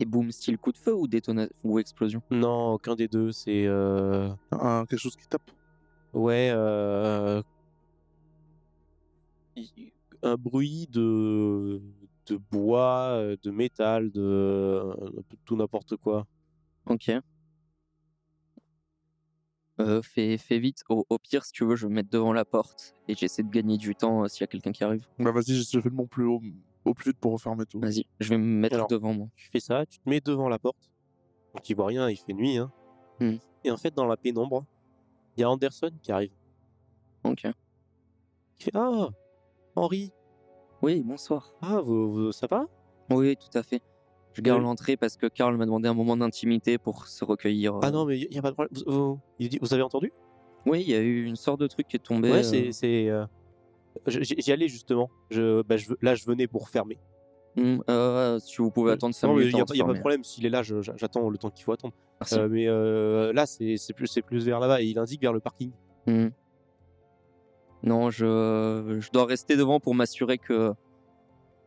Et 0.01 0.05
boum, 0.05 0.31
style 0.31 0.59
coup 0.59 0.73
de 0.73 0.79
feu 0.79 0.95
ou 0.95 1.09
détonation 1.09 1.55
ou 1.65 1.79
explosion? 1.79 2.23
Non, 2.31 2.75
aucun 2.75 2.95
des 2.95 3.09
deux. 3.09 3.33
C'est 3.33 3.67
euh, 3.67 4.31
Un- 4.53 4.85
quelque 4.87 5.01
chose 5.01 5.17
qui 5.17 5.27
tape? 5.27 5.51
ouais 6.15 6.51
euh, 6.53 7.43
y- 9.57 9.93
un 10.23 10.37
bruit 10.37 10.87
de 10.91 11.81
de 12.27 12.37
bois, 12.37 13.09
euh, 13.13 13.37
de 13.43 13.51
métal, 13.51 14.11
de 14.11 14.83
un 15.19 15.23
peu 15.23 15.37
tout 15.45 15.57
n'importe 15.57 15.97
quoi. 15.97 16.27
Ok. 16.87 17.11
Euh, 19.81 20.03
fais, 20.03 20.37
fais 20.39 20.59
vite. 20.59 20.83
Au, 20.89 21.07
au 21.09 21.19
pire, 21.19 21.45
si 21.45 21.53
tu 21.53 21.65
veux, 21.65 21.77
je 21.77 21.87
vais 21.87 21.91
me 21.91 21.95
mettre 21.95 22.11
devant 22.11 22.33
la 22.33 22.45
porte 22.45 22.95
et 23.07 23.15
j'essaie 23.15 23.43
de 23.45 23.49
gagner 23.49 23.77
du 23.79 23.95
temps 23.95 24.25
euh, 24.25 24.29
s'il 24.29 24.41
y 24.41 24.45
a 24.45 24.49
quelqu'un 24.49 24.73
qui 24.73 24.83
arrive. 24.85 25.07
Bah, 25.19 25.31
vas-y, 25.31 25.55
je 25.55 25.81
fais 25.81 25.89
de 25.89 25.95
mon 25.95 26.07
plus 26.07 26.25
haut, 26.25 26.43
au 26.85 26.95
plus 26.95 27.11
vite 27.13 27.21
pour 27.21 27.33
refermer 27.33 27.65
tout. 27.65 27.79
Vas-y, 27.81 28.05
je 28.19 28.29
vais 28.31 28.39
me 28.39 28.45
mettre 28.45 28.75
Alors. 28.75 28.89
devant 28.89 29.15
moi. 29.15 29.29
Tu 29.37 29.49
fais 29.51 29.61
ça, 29.61 29.87
tu 29.87 29.99
te 30.01 30.09
mets 30.09 30.21
devant 30.21 30.49
la 30.49 30.59
porte. 30.59 30.91
Donc 31.55 31.63
tu 31.63 31.75
vois 31.75 31.87
rien, 31.87 32.11
il 32.11 32.17
fait 32.17 32.33
nuit. 32.33 32.59
Hein. 32.59 32.73
Hmm. 33.21 33.37
Et 33.65 33.71
en 33.71 33.77
fait, 33.77 33.95
dans 33.95 34.07
la 34.07 34.17
pénombre, 34.17 34.65
il 35.37 35.43
y 35.43 35.45
a 35.45 35.51
Anderson 35.51 35.93
qui 36.03 36.11
arrive. 36.11 36.33
Ok. 37.25 37.45
Il 37.45 38.65
fait 38.65 38.73
Ah, 38.75 39.09
Henri, 39.79 40.13
Oui, 40.83 41.03
bonsoir. 41.05 41.53
ah, 41.63 41.81
vous, 41.81 42.11
vous- 42.13 42.33
ça 42.33 42.47
va? 42.51 42.67
Oui, 43.11 43.37
tout 43.37 43.57
à 43.57 43.63
fait. 43.63 43.81
Je 44.33 44.43
garde 44.43 44.61
Oui. 44.61 44.67
l'entrée 44.67 44.97
parce 44.97 45.17
que 45.17 45.27
Karl 45.27 45.57
m'a 45.57 45.65
demandé 45.67 45.89
un 45.89 45.95
moment 45.95 46.17
d'intimité 46.17 46.79
pour 46.79 47.07
se 47.07 47.25
recueillir. 47.25 47.77
euh. 47.77 47.81
Ah 47.83 47.91
non, 47.91 48.05
mais 48.05 48.19
il 48.19 48.29
n'y 48.31 48.39
a 48.39 48.43
pas 48.43 48.51
de 48.51 48.55
problème. 48.55 48.71
Vous, 48.87 48.93
vous- 48.93 49.19
il 49.39 49.49
dit- 49.49 49.59
vous 49.61 49.73
avez 49.75 49.83
entendu? 49.83 50.13
Oui, 50.67 50.83
il 50.83 50.91
y 50.91 50.95
a 50.95 51.01
eu 51.01 51.25
une 51.25 51.37
sorte 51.37 51.61
de 51.61 51.67
truc 51.67 51.89
qui 51.89 51.97
est 51.97 52.01
tombé. 52.01 52.31
Ouais, 52.31 52.39
euh, 52.39 52.43
c'est. 52.43 52.73
c'est, 52.73 53.09
euh, 53.09 53.25
je- 54.07 54.21
J'y 54.21 54.35
j'y 54.39 54.53
allais 54.53 54.69
justement. 54.69 55.09
Je, 55.31 55.63
bah, 55.63 55.77
je, 55.77 55.93
là, 56.03 56.15
je 56.15 56.25
venais 56.27 56.47
pour 56.47 56.69
fermer. 56.69 56.99
euh, 57.91 58.39
si 58.39 58.57
vous 58.59 58.71
pouvez 58.71 58.93
attendre 58.93 59.15
5 59.17 59.27
non, 59.27 59.35
mais 59.35 59.41
minutes. 59.47 59.53
il 59.53 59.57
n'y 59.57 59.61
a, 59.61 59.63
avant 59.63 59.65
de 59.65 59.69
pas- 59.73 59.77
y 59.77 59.81
a 59.81 59.85
pas 59.85 59.89
de 59.89 59.93
fermer. 59.95 60.01
problème. 60.01 60.25
S'il 60.25 60.47
est 60.47 60.51
là, 60.51 60.63
je- 60.63 60.81
je- 60.81 60.93
j'attends 60.97 61.29
le 61.29 61.39
temps 61.39 61.51
qu'il 61.51 61.65
faut 61.65 61.73
attendre. 61.73 61.95
Merci. 62.21 62.35
Euh, 62.39 62.49
mais 62.49 62.69
euh, 62.69 63.33
là, 63.33 63.47
c'est 63.47 63.77
c'est 63.77 63.93
plus, 63.95 64.07
c'est 64.07 64.23
plus 64.23 64.45
vers 64.45 64.61
là-bas. 64.61 64.81
Et 64.83 64.87
il 64.87 64.99
indique 64.99 65.21
vers 65.23 65.33
le 65.33 65.41
parking. 65.41 65.73
Hmm. 66.07 66.29
Non, 67.83 68.11
je, 68.11 68.99
je 69.01 69.11
dois 69.11 69.25
rester 69.27 69.57
devant 69.57 69.79
pour 69.81 69.95
m'assurer 69.95 70.39
que 70.39 70.73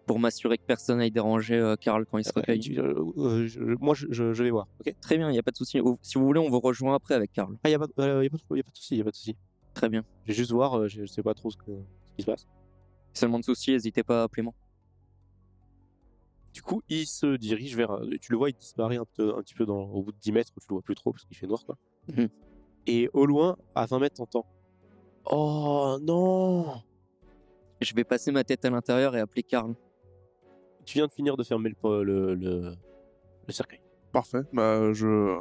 pour 0.07 0.19
m'assurer 0.19 0.57
que 0.57 0.63
personne 0.65 0.97
n'aille 0.97 1.11
déranger 1.11 1.55
euh, 1.55 1.75
Karl 1.77 2.05
quand 2.05 2.17
il 2.17 2.25
se 2.25 2.33
recueille. 2.33 2.77
euh, 2.79 2.93
euh, 3.17 3.75
moi, 3.79 3.93
je, 3.95 4.07
je- 4.09 4.33
je 4.33 4.43
vais 4.43 4.49
voir. 4.49 4.67
Ok? 4.81 4.93
Très 4.99 5.17
bien, 5.17 5.29
il 5.29 5.33
n'y 5.33 5.39
a 5.39 5.43
pas 5.43 5.51
de 5.51 5.55
souci. 5.55 5.79
Ou- 5.79 5.97
Si 6.01 6.17
vous 6.17 6.25
voulez, 6.25 6.39
on 6.39 6.49
vous 6.49 6.59
rejoint 6.59 6.95
après 6.95 7.13
avec 7.13 7.31
Karl. 7.31 7.55
Ah, 7.63 7.69
il 7.69 7.71
n'y 7.71 7.75
a, 7.75 7.79
pas 7.79 7.87
de- 7.87 7.93
euh, 7.99 8.25
a 8.25 8.29
pas 8.29 8.37
de 8.37 8.57
y 8.57 8.59
a 8.59 8.63
pas 8.63 8.71
de 8.71 8.75
souci. 8.75 8.97
y 8.97 9.01
a 9.01 9.03
pas 9.05 9.11
de 9.11 9.15
souci. 9.15 9.37
Très 9.73 9.87
bien. 9.89 10.03
Je 10.25 10.29
vais 10.29 10.33
juste 10.33 10.51
voir. 10.51 10.77
euh, 10.77 10.87
je, 10.89 11.01
je 11.01 11.05
sais 11.05 11.23
pas 11.23 11.33
trop 11.33 11.49
ce, 11.49 11.55
que, 11.55 11.71
ce 12.05 12.11
qui 12.15 12.21
se 12.23 12.25
passe. 12.25 12.45
Seulement 13.13 13.39
de 13.39 13.45
soucis, 13.45 13.71
n'hésitez 13.71 14.03
pas 14.03 14.21
à 14.21 14.23
appeler 14.23 14.41
moi. 14.43 14.53
Du 16.53 16.61
coup, 16.61 16.81
il 16.89 17.05
se 17.05 17.37
dirige 17.37 17.77
vers. 17.77 17.91
euh, 17.91 18.09
Tu 18.19 18.31
le 18.33 18.37
vois, 18.37 18.49
il 18.49 18.55
disparaît 18.55 18.97
un, 18.97 19.05
peu, 19.15 19.33
un 19.37 19.41
petit 19.41 19.53
peu 19.53 19.65
dans, 19.65 19.83
au 19.83 20.01
bout 20.03 20.11
de 20.11 20.17
10 20.19 20.31
mètres. 20.33 20.51
Tu 20.59 20.65
le 20.69 20.73
vois 20.73 20.81
plus 20.81 20.95
trop 20.95 21.11
parce 21.13 21.23
qu'il 21.23 21.37
fait 21.37 21.47
noir, 21.47 21.63
quoi. 21.65 21.77
Mhm. 22.09 22.27
Et 22.87 23.09
au 23.13 23.25
loin, 23.25 23.55
à 23.75 23.85
20 23.85 23.99
mètres, 23.99 24.15
t'entends. 24.17 24.45
Oh 25.25 25.97
non 26.01 26.81
Je 27.79 27.93
vais 27.93 28.03
passer 28.03 28.31
ma 28.31 28.43
tête 28.43 28.65
à 28.65 28.69
l'intérieur 28.69 29.15
et 29.15 29.19
appeler 29.19 29.43
Karl. 29.43 29.73
Tu 30.85 30.97
viens 30.97 31.07
de 31.07 31.11
finir 31.11 31.37
de 31.37 31.43
fermer 31.43 31.69
le, 31.69 32.03
le, 32.03 32.35
le, 32.35 32.75
le 33.47 33.53
cercueil. 33.53 33.81
Parfait. 34.11 34.41
Bah, 34.51 34.91
je. 34.93 35.39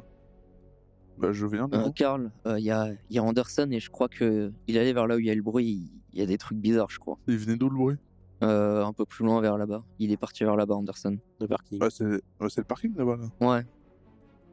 Bah, 1.19 1.33
je 1.33 1.47
viens. 1.47 1.69
du 1.69 1.77
Euh. 1.77 1.91
Karl, 1.91 2.31
il 2.47 2.59
y, 2.65 2.71
a, 2.71 2.91
y 3.11 3.19
a 3.19 3.23
Anderson 3.23 3.69
et 3.71 3.81
je 3.81 3.91
crois 3.91 4.09
que 4.09 4.53
il 4.67 4.79
allait 4.79 4.93
vers 4.93 5.07
là 5.07 5.17
où 5.17 5.19
il 5.19 5.27
y 5.27 5.31
a 5.31 5.35
le 5.35 5.43
bruit. 5.43 5.91
Il 6.13 6.19
y 6.19 6.23
a 6.23 6.27
des 6.27 6.39
trucs 6.39 6.59
bizarres, 6.59 6.91
je 6.91 6.99
crois. 6.99 7.19
Il 7.27 7.37
venait 7.39 7.57
d'où 7.57 7.69
le 7.69 7.77
bruit? 7.77 7.97
Euh, 8.43 8.85
un 8.85 8.93
peu 8.93 9.05
plus 9.05 9.25
loin 9.25 9.41
vers 9.41 9.59
là-bas. 9.59 9.85
Il 9.99 10.13
est 10.13 10.17
parti 10.17 10.45
vers 10.45 10.57
là-bas, 10.57 10.75
Anderson. 10.75 11.19
Le 11.41 11.47
parking. 11.47 11.83
Ouais, 11.83 11.91
c'est 11.91 12.05
ouais, 12.05 12.49
c'est 12.49 12.61
le 12.61 12.65
parking 12.65 12.97
là-bas. 12.97 13.17
Là. 13.17 13.47
Ouais. 13.47 13.67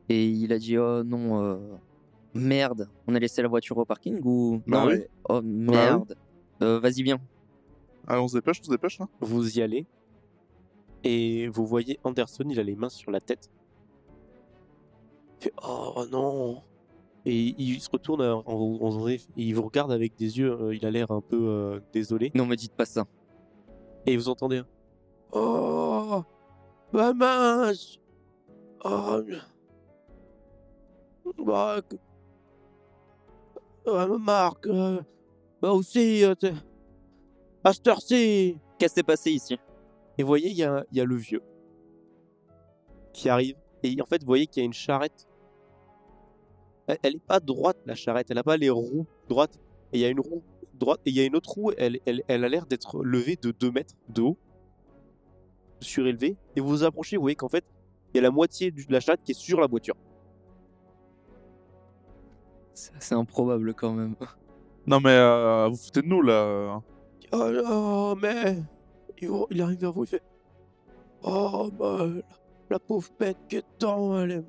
Et 0.10 0.28
il 0.28 0.52
a 0.54 0.60
dit 0.60 0.78
oh 0.78 1.04
non, 1.04 1.42
euh, 1.42 1.58
merde, 2.38 2.90
on 3.08 3.16
a 3.16 3.20
laissé 3.20 3.42
la 3.42 3.48
voiture 3.48 3.78
au 3.78 3.86
parking 3.86 4.20
ou 4.24 4.62
Bah 4.68 4.82
non 4.82 4.88
oui. 4.88 4.94
elle- 4.96 5.08
Oh 5.30 5.42
merde. 5.44 6.16
Euh, 6.62 6.80
Vas-y 6.80 7.04
viens. 7.04 7.20
Allez, 8.08 8.22
on 8.22 8.28
se 8.28 8.36
dépêche, 8.36 8.60
on 8.62 8.64
se 8.66 8.70
dépêche 8.72 9.00
là. 9.00 9.08
Vous 9.20 9.58
y 9.58 9.62
allez 9.62 9.86
et 11.04 11.48
vous 11.50 11.66
voyez 11.66 12.00
Anderson, 12.04 12.44
il 12.50 12.60
a 12.60 12.64
les 12.64 12.76
mains 12.76 12.90
sur 12.90 13.12
la 13.12 13.20
tête. 13.20 13.50
Il 15.40 15.44
fait 15.46 15.54
Oh 15.64 16.06
non 16.12 16.62
Et 17.26 17.54
il 17.58 17.80
se 17.82 17.90
retourne 17.92 18.22
en, 18.22 18.44
en- 18.46 18.78
en 18.82 18.90
vrai, 18.90 19.16
et 19.16 19.20
il 19.38 19.54
vous 19.54 19.62
regarde 19.64 19.92
avec 19.92 20.16
des 20.16 20.40
yeux, 20.40 20.52
euh, 20.52 20.76
il 20.76 20.86
a 20.86 20.92
l'air 20.92 21.12
un 21.12 21.22
peu 21.22 21.38
euh, 21.40 21.80
désolé. 21.94 22.32
Non 22.34 22.46
me 22.46 22.56
dites 22.56 22.74
pas 22.74 22.86
ça. 22.86 23.06
Et 24.06 24.16
vous 24.18 24.30
entendez 24.30 24.58
un 24.58 24.68
Oh 25.34 26.24
Bah 26.94 27.14
mince 27.14 28.00
Oh 28.84 29.22
Bah 31.46 31.82
Ah, 33.88 34.08
Marc 34.20 34.68
euh, 34.68 35.02
Bah 35.62 35.72
aussi 35.72 36.24
euh, 36.24 36.36
t'es- 36.36 36.54
À 37.64 37.74
cette 37.74 37.88
heure-ci 37.88 38.58
Qu'est-ce 38.78 38.94
qui 38.94 39.00
s'est 39.00 39.04
passé 39.04 39.32
ici? 39.32 39.58
Et 40.18 40.24
vous 40.24 40.28
voyez, 40.28 40.50
il 40.50 40.58
y 40.58 40.64
a, 40.64 40.84
il 40.92 40.98
y 40.98 41.02
a 41.02 41.06
le 41.06 41.16
vieux 41.16 41.42
qui 43.14 43.30
arrive. 43.30 43.56
Et 43.84 44.00
en 44.02 44.06
fait, 44.06 44.22
vous 44.22 44.28
voyez 44.28 44.46
qu'il 44.48 44.62
y 44.62 44.64
a 44.64 44.66
une 44.66 44.74
charrette. 44.74 45.28
Elle, 46.88 46.98
elle 47.04 47.16
est 47.16 47.26
pas 47.26 47.40
droite, 47.40 47.78
la 47.86 47.96
charrette. 47.96 48.30
Elle 48.30 48.38
a 48.38 48.44
pas 48.44 48.58
les 48.58 48.70
roues 48.70 49.06
droites. 49.30 49.60
Et 49.94 49.98
il 49.98 50.02
y 50.02 50.06
a 50.06 50.10
une 50.10 50.20
roue 50.20 50.44
droite. 50.76 51.00
Et 51.06 51.10
il 51.12 51.16
y 51.16 51.20
a 51.20 51.24
une 51.24 51.36
autre 51.36 51.50
roue. 51.52 51.72
Elle, 51.78 52.00
elle, 52.06 52.24
elle 52.28 52.44
a 52.44 52.50
l'air 52.50 52.66
d'être 52.68 53.04
levée 53.04 53.36
de 53.42 53.52
2 53.52 53.72
mètres 53.72 53.96
de 54.10 54.22
haut. 54.22 54.38
Surélevée. 55.82 56.36
Et 56.56 56.60
vous 56.62 56.68
vous 56.70 56.84
approchez, 56.84 57.18
vous 57.18 57.22
voyez 57.24 57.36
qu'en 57.36 57.50
fait, 57.50 57.66
il 58.14 58.18
y 58.18 58.20
a 58.20 58.24
la 58.24 58.32
moitié 58.32 58.70
du- 58.72 58.86
de 58.86 58.92
la 58.94 59.00
charrette 59.00 59.22
qui 59.24 59.32
est 59.32 59.40
sur 59.40 59.60
la 59.60 59.68
voiture. 59.68 59.96
C'est 62.78 62.96
assez 62.96 63.16
improbable 63.16 63.74
quand 63.74 63.92
même. 63.92 64.16
Non, 64.86 65.00
mais 65.00 65.10
euh, 65.10 65.68
vous 65.68 65.78
foutez 65.78 66.04
de 66.04 66.08
nous 66.08 66.22
là. 66.22 66.80
Oh 67.32 67.50
non, 67.52 68.16
mais. 68.16 68.58
Il, 69.20 69.62
arrive 69.64 69.80
vers 69.80 69.92
vous, 69.92 70.04
il 70.04 70.08
fait. 70.08 70.22
Oh, 71.24 71.72
bah, 71.74 72.06
la, 72.06 72.22
la 72.70 72.80
pauvre 72.80 73.10
bête 73.20 73.38
qui 73.50 73.56
est 73.56 73.66
dedans, 73.80 74.20
elle 74.20 74.32
est. 74.32 74.44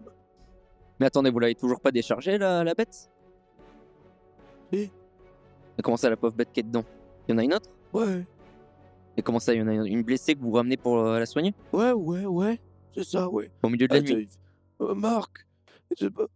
Mais 1.00 1.06
attendez, 1.06 1.30
vous 1.30 1.38
l'avez 1.38 1.54
toujours 1.54 1.80
pas 1.80 1.90
déchargé 1.90 2.36
la, 2.36 2.64
la 2.64 2.74
bête? 2.74 3.10
Si. 4.70 4.90
Mais 5.76 5.82
comment 5.82 5.96
ça 5.96 6.10
la 6.10 6.18
pauvre 6.18 6.36
bête 6.36 6.52
qui 6.52 6.60
est 6.60 6.64
dedans? 6.64 6.84
Il 7.26 7.32
y 7.32 7.34
en 7.34 7.38
a 7.38 7.44
une 7.44 7.54
autre? 7.54 7.70
Ouais, 7.94 8.26
Et 9.16 9.22
comment 9.22 9.38
ça 9.38 9.54
il 9.54 9.60
y 9.60 9.62
en 9.62 9.68
a 9.68 9.72
une 9.72 10.02
blessée 10.02 10.34
que 10.34 10.40
vous 10.40 10.52
ramenez 10.52 10.76
pour 10.76 10.98
euh, 10.98 11.18
la 11.18 11.24
soigner? 11.24 11.54
Ouais, 11.72 11.92
ouais, 11.92 12.26
ouais. 12.26 12.60
C'est 12.94 13.04
ça, 13.04 13.26
ouais. 13.30 13.50
Au 13.62 13.70
milieu 13.70 13.88
de 13.88 13.94
la 13.94 14.00
Ah, 14.00 14.02
nuit 14.02 14.28
euh, 14.82 14.94
Marc, 14.94 15.46
c'est 15.96 16.10
pas- 16.12 16.26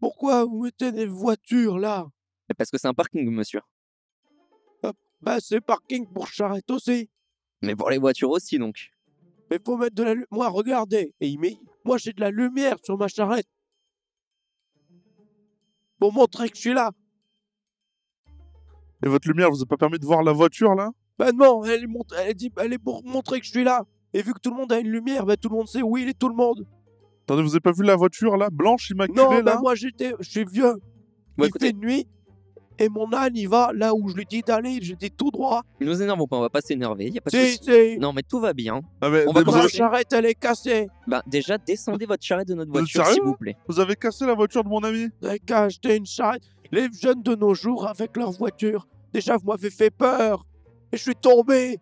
pourquoi 0.00 0.44
vous 0.44 0.64
mettez 0.64 0.92
des 0.92 1.06
voitures 1.06 1.78
là? 1.78 2.06
Mais 2.48 2.54
Parce 2.54 2.70
que 2.70 2.78
c'est 2.78 2.88
un 2.88 2.94
parking 2.94 3.28
monsieur. 3.30 3.60
Bah 5.20 5.38
c'est 5.40 5.60
parking 5.60 6.06
pour 6.06 6.28
charrette 6.28 6.70
aussi. 6.70 7.08
Mais 7.62 7.74
pour 7.74 7.90
les 7.90 7.98
voitures 7.98 8.30
aussi 8.30 8.58
donc. 8.58 8.92
Mais 9.50 9.58
faut 9.64 9.76
mettre 9.76 9.94
de 9.94 10.02
la 10.02 10.12
lumière. 10.12 10.28
Moi 10.30 10.48
regardez, 10.48 11.14
et 11.20 11.28
il 11.28 11.38
met. 11.38 11.56
Moi 11.84 11.96
j'ai 11.98 12.12
de 12.12 12.20
la 12.20 12.30
lumière 12.30 12.76
sur 12.84 12.98
ma 12.98 13.08
charrette. 13.08 13.48
Pour 15.98 16.12
montrer 16.12 16.50
que 16.50 16.56
je 16.56 16.60
suis 16.60 16.74
là. 16.74 16.92
Et 19.02 19.08
votre 19.08 19.26
lumière 19.26 19.50
vous 19.50 19.62
a 19.62 19.66
pas 19.66 19.78
permis 19.78 19.98
de 19.98 20.04
voir 20.04 20.22
la 20.22 20.32
voiture 20.32 20.74
là? 20.74 20.90
Bah 21.18 21.32
non, 21.32 21.64
elle 21.64 21.84
est, 21.84 21.86
mont- 21.86 22.04
elle 22.18 22.30
est 22.30 22.34
dit, 22.34 22.52
elle 22.58 22.74
est 22.74 22.78
pour 22.78 23.02
montrer 23.04 23.40
que 23.40 23.46
je 23.46 23.50
suis 23.50 23.64
là. 23.64 23.84
Et 24.12 24.22
vu 24.22 24.34
que 24.34 24.38
tout 24.38 24.50
le 24.50 24.56
monde 24.56 24.72
a 24.72 24.78
une 24.78 24.90
lumière, 24.90 25.24
bah 25.24 25.36
tout 25.36 25.48
le 25.48 25.56
monde 25.56 25.68
sait 25.68 25.82
où 25.82 25.96
il 25.96 26.08
est 26.08 26.18
tout 26.18 26.28
le 26.28 26.34
monde. 26.34 26.66
Attendez, 27.26 27.42
vous 27.42 27.50
avez 27.50 27.60
pas 27.60 27.72
vu 27.72 27.82
la 27.82 27.96
voiture 27.96 28.36
là? 28.36 28.48
Blanche, 28.52 28.90
immaculée 28.90 29.16
Non, 29.20 29.30
là? 29.32 29.42
bah 29.42 29.58
moi 29.60 29.74
j'étais, 29.74 30.12
je 30.20 30.28
suis 30.30 30.44
vieux. 30.44 30.74
Il 31.38 31.44
écoutez, 31.44 31.66
fait 31.68 31.72
nuit. 31.72 32.06
Et 32.78 32.88
mon 32.90 33.10
âne, 33.14 33.32
il 33.34 33.48
va 33.48 33.70
là 33.74 33.94
où 33.94 34.06
je 34.08 34.14
lui 34.14 34.26
dis 34.26 34.42
d'aller, 34.42 34.78
j'étais 34.82 35.08
tout 35.08 35.30
droit. 35.30 35.62
ne 35.80 35.86
nous 35.86 36.02
énervons 36.02 36.26
pas, 36.28 36.36
on 36.36 36.42
va 36.42 36.50
pas 36.50 36.60
s'énerver, 36.60 37.08
y 37.08 37.18
a 37.18 37.20
pas 37.22 37.30
de 37.30 37.36
Si, 37.36 37.56
souci. 37.56 37.70
si. 37.94 37.98
Non 37.98 38.12
mais 38.12 38.22
tout 38.22 38.38
va 38.38 38.52
bien. 38.52 38.80
Ah, 39.00 39.08
mais 39.10 39.24
On 39.26 39.32
va 39.32 39.32
vous, 39.32 39.32
Ma 39.32 39.38
avez, 39.40 39.44
commencer. 39.44 39.76
charrette, 39.76 40.12
elle 40.12 40.26
est 40.26 40.34
cassée. 40.34 40.86
Bah 41.08 41.22
déjà 41.26 41.58
descendez 41.58 42.06
votre 42.06 42.22
charrette 42.22 42.46
de 42.48 42.54
notre 42.54 42.70
Vous 42.70 42.76
êtes 42.78 42.82
voiture 42.82 43.02
sérieux, 43.06 43.14
s'il 43.14 43.22
vous 43.24 43.34
plaît. 43.34 43.56
vous 43.66 43.80
avez 43.80 43.96
cassé 43.96 44.24
la 44.26 44.34
voiture 44.34 44.62
de 44.62 44.68
mon 44.68 44.80
ami? 44.84 45.08
Avez 45.22 45.38
qu'à 45.40 45.62
acheter 45.64 45.96
une 45.96 46.06
charrette. 46.06 46.42
Les 46.70 46.88
jeunes 46.92 47.22
de 47.22 47.34
nos 47.34 47.54
jours 47.54 47.86
avec 47.88 48.16
leur 48.16 48.30
voiture. 48.32 48.86
Déjà, 49.12 49.36
vous 49.36 49.46
m'avez 49.46 49.70
fait 49.70 49.90
peur. 49.90 50.44
Et 50.92 50.96
je 50.96 51.02
suis 51.02 51.14
tombé. 51.16 51.78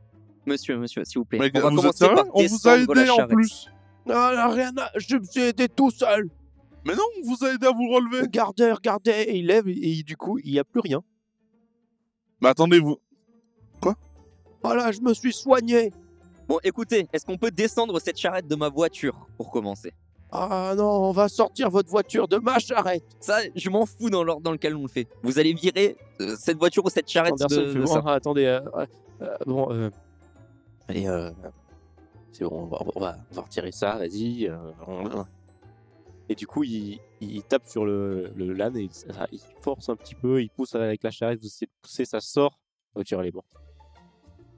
Monsieur, 0.46 0.76
monsieur, 0.78 1.02
s'il 1.04 1.18
vous 1.18 1.24
plaît. 1.24 1.38
Mais 1.38 1.50
on 1.54 1.60
va 1.60 1.70
vous 1.70 1.76
êtes 1.76 1.80
commencer 1.80 1.98
sérieux? 1.98 2.14
par 2.16 2.26
On 2.34 2.38
vous 2.38 2.68
a 2.68 2.76
descendre 2.76 2.94
la 2.94 3.00
aidé 3.02 3.10
en 3.10 3.16
charrette. 3.16 3.30
plus 3.34 3.70
Non, 4.06 4.14
là, 4.14 4.48
rien 4.48 4.72
à... 4.76 4.90
Je 4.96 5.16
me 5.16 5.24
suis 5.24 5.40
aidé 5.42 5.68
tout 5.68 5.90
seul. 5.90 6.28
Mais 6.86 6.94
non, 6.94 7.02
on 7.18 7.26
vous 7.28 7.44
a 7.44 7.52
aidé 7.54 7.66
à 7.66 7.70
vous 7.70 7.88
relever 7.88 8.20
Regardez, 8.22 8.70
regardez. 8.72 9.10
Et 9.12 9.38
il 9.38 9.46
lève 9.46 9.66
et, 9.68 9.98
et 9.98 10.02
du 10.02 10.16
coup, 10.16 10.38
il 10.44 10.52
n'y 10.52 10.58
a 10.58 10.64
plus 10.64 10.80
rien. 10.80 11.02
Mais 12.40 12.48
attendez, 12.50 12.78
vous. 12.78 12.98
Voilà, 14.62 14.92
je 14.92 15.00
me 15.02 15.12
suis 15.12 15.32
soigné. 15.32 15.92
Bon 16.48 16.58
écoutez, 16.64 17.06
est-ce 17.12 17.26
qu'on 17.26 17.36
peut 17.36 17.50
descendre 17.50 17.98
cette 18.00 18.18
charrette 18.18 18.46
de 18.46 18.54
ma 18.54 18.70
voiture 18.70 19.26
pour 19.36 19.50
commencer? 19.50 19.92
Ah 20.32 20.72
non, 20.76 20.90
on 21.08 21.12
va 21.12 21.28
sortir 21.28 21.68
votre 21.70 21.90
voiture 21.90 22.28
de 22.28 22.38
ma 22.38 22.58
charrette. 22.58 23.04
Ça, 23.20 23.40
je 23.54 23.68
m'en 23.70 23.84
fous 23.84 24.08
dans 24.08 24.24
l'ordre 24.24 24.42
dans 24.42 24.52
lequel 24.52 24.74
on 24.74 24.82
le 24.82 24.88
fait. 24.88 25.06
Vous 25.22 25.38
allez 25.38 25.52
virer 25.52 25.96
euh, 26.20 26.34
cette 26.38 26.56
voiture 26.56 26.82
ou 26.84 26.88
cette 26.88 27.08
charrette 27.08 27.34
Anderson 27.34 27.60
de, 27.60 27.68
fait, 27.68 27.78
de 27.78 27.84
bon, 27.84 27.92
ça. 27.92 28.02
ah, 28.06 28.12
attendez. 28.14 28.46
euh, 28.46 28.60
euh, 28.74 28.86
euh, 29.20 29.36
bon, 29.46 29.70
euh, 29.70 29.90
allez, 30.88 31.06
euh, 31.08 31.30
c'est 32.34 32.44
bon, 32.44 32.64
on 32.64 32.66
va, 32.66 32.78
on 32.94 33.00
va, 33.00 33.16
on 33.30 33.34
va 33.34 33.42
retirer 33.42 33.72
ça, 33.72 33.96
vas-y. 33.96 34.48
euh, 34.48 34.56
on- 34.86 35.24
Et 36.28 36.34
du 36.34 36.46
coup, 36.46 36.64
il, 36.64 36.98
il 37.20 37.42
tape 37.42 37.66
sur 37.66 37.84
le, 37.84 38.30
le 38.34 38.52
LAN 38.54 38.74
et 38.76 38.88
ça- 38.90 39.26
il 39.32 39.40
force 39.60 39.88
un 39.88 39.96
petit 39.96 40.14
peu, 40.14 40.42
il 40.42 40.50
pousse 40.50 40.74
avec 40.74 41.02
la 41.02 41.10
charrette, 41.10 41.38
vous 41.40 41.46
essayez 41.46 41.66
de 41.66 41.72
pousser, 41.82 42.04
ça 42.04 42.20
sort. 42.20 42.58
Voiture, 42.94 43.20
elle 43.20 43.28
est 43.28 43.34
morte. 43.34 43.46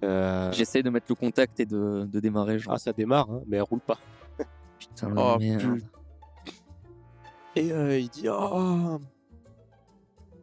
Euh, 0.05 0.53
J'essaie 0.53 0.83
de 0.83 0.91
mettre 0.91 1.07
le 1.09 1.15
contact 1.15 1.59
et 1.61 1.67
de, 1.67 2.07
de 2.11 2.21
démarrer. 2.21 2.59
Genre. 2.59 2.75
ah, 2.75 2.79
ça 2.79 2.93
démarre, 2.93 3.31
hein, 3.31 3.41
mais 3.47 3.57
elle 3.57 3.63
roule 3.63 3.81
pas. 3.81 3.99
putain, 4.79 5.09
la 5.15 5.35
Oh, 5.35 5.39
merde. 5.39 5.61
putain. 5.75 5.87
Et 7.57 7.73
euh, 7.73 7.99
il 7.99 8.09
dit 8.11 8.29
Oh 8.29 8.99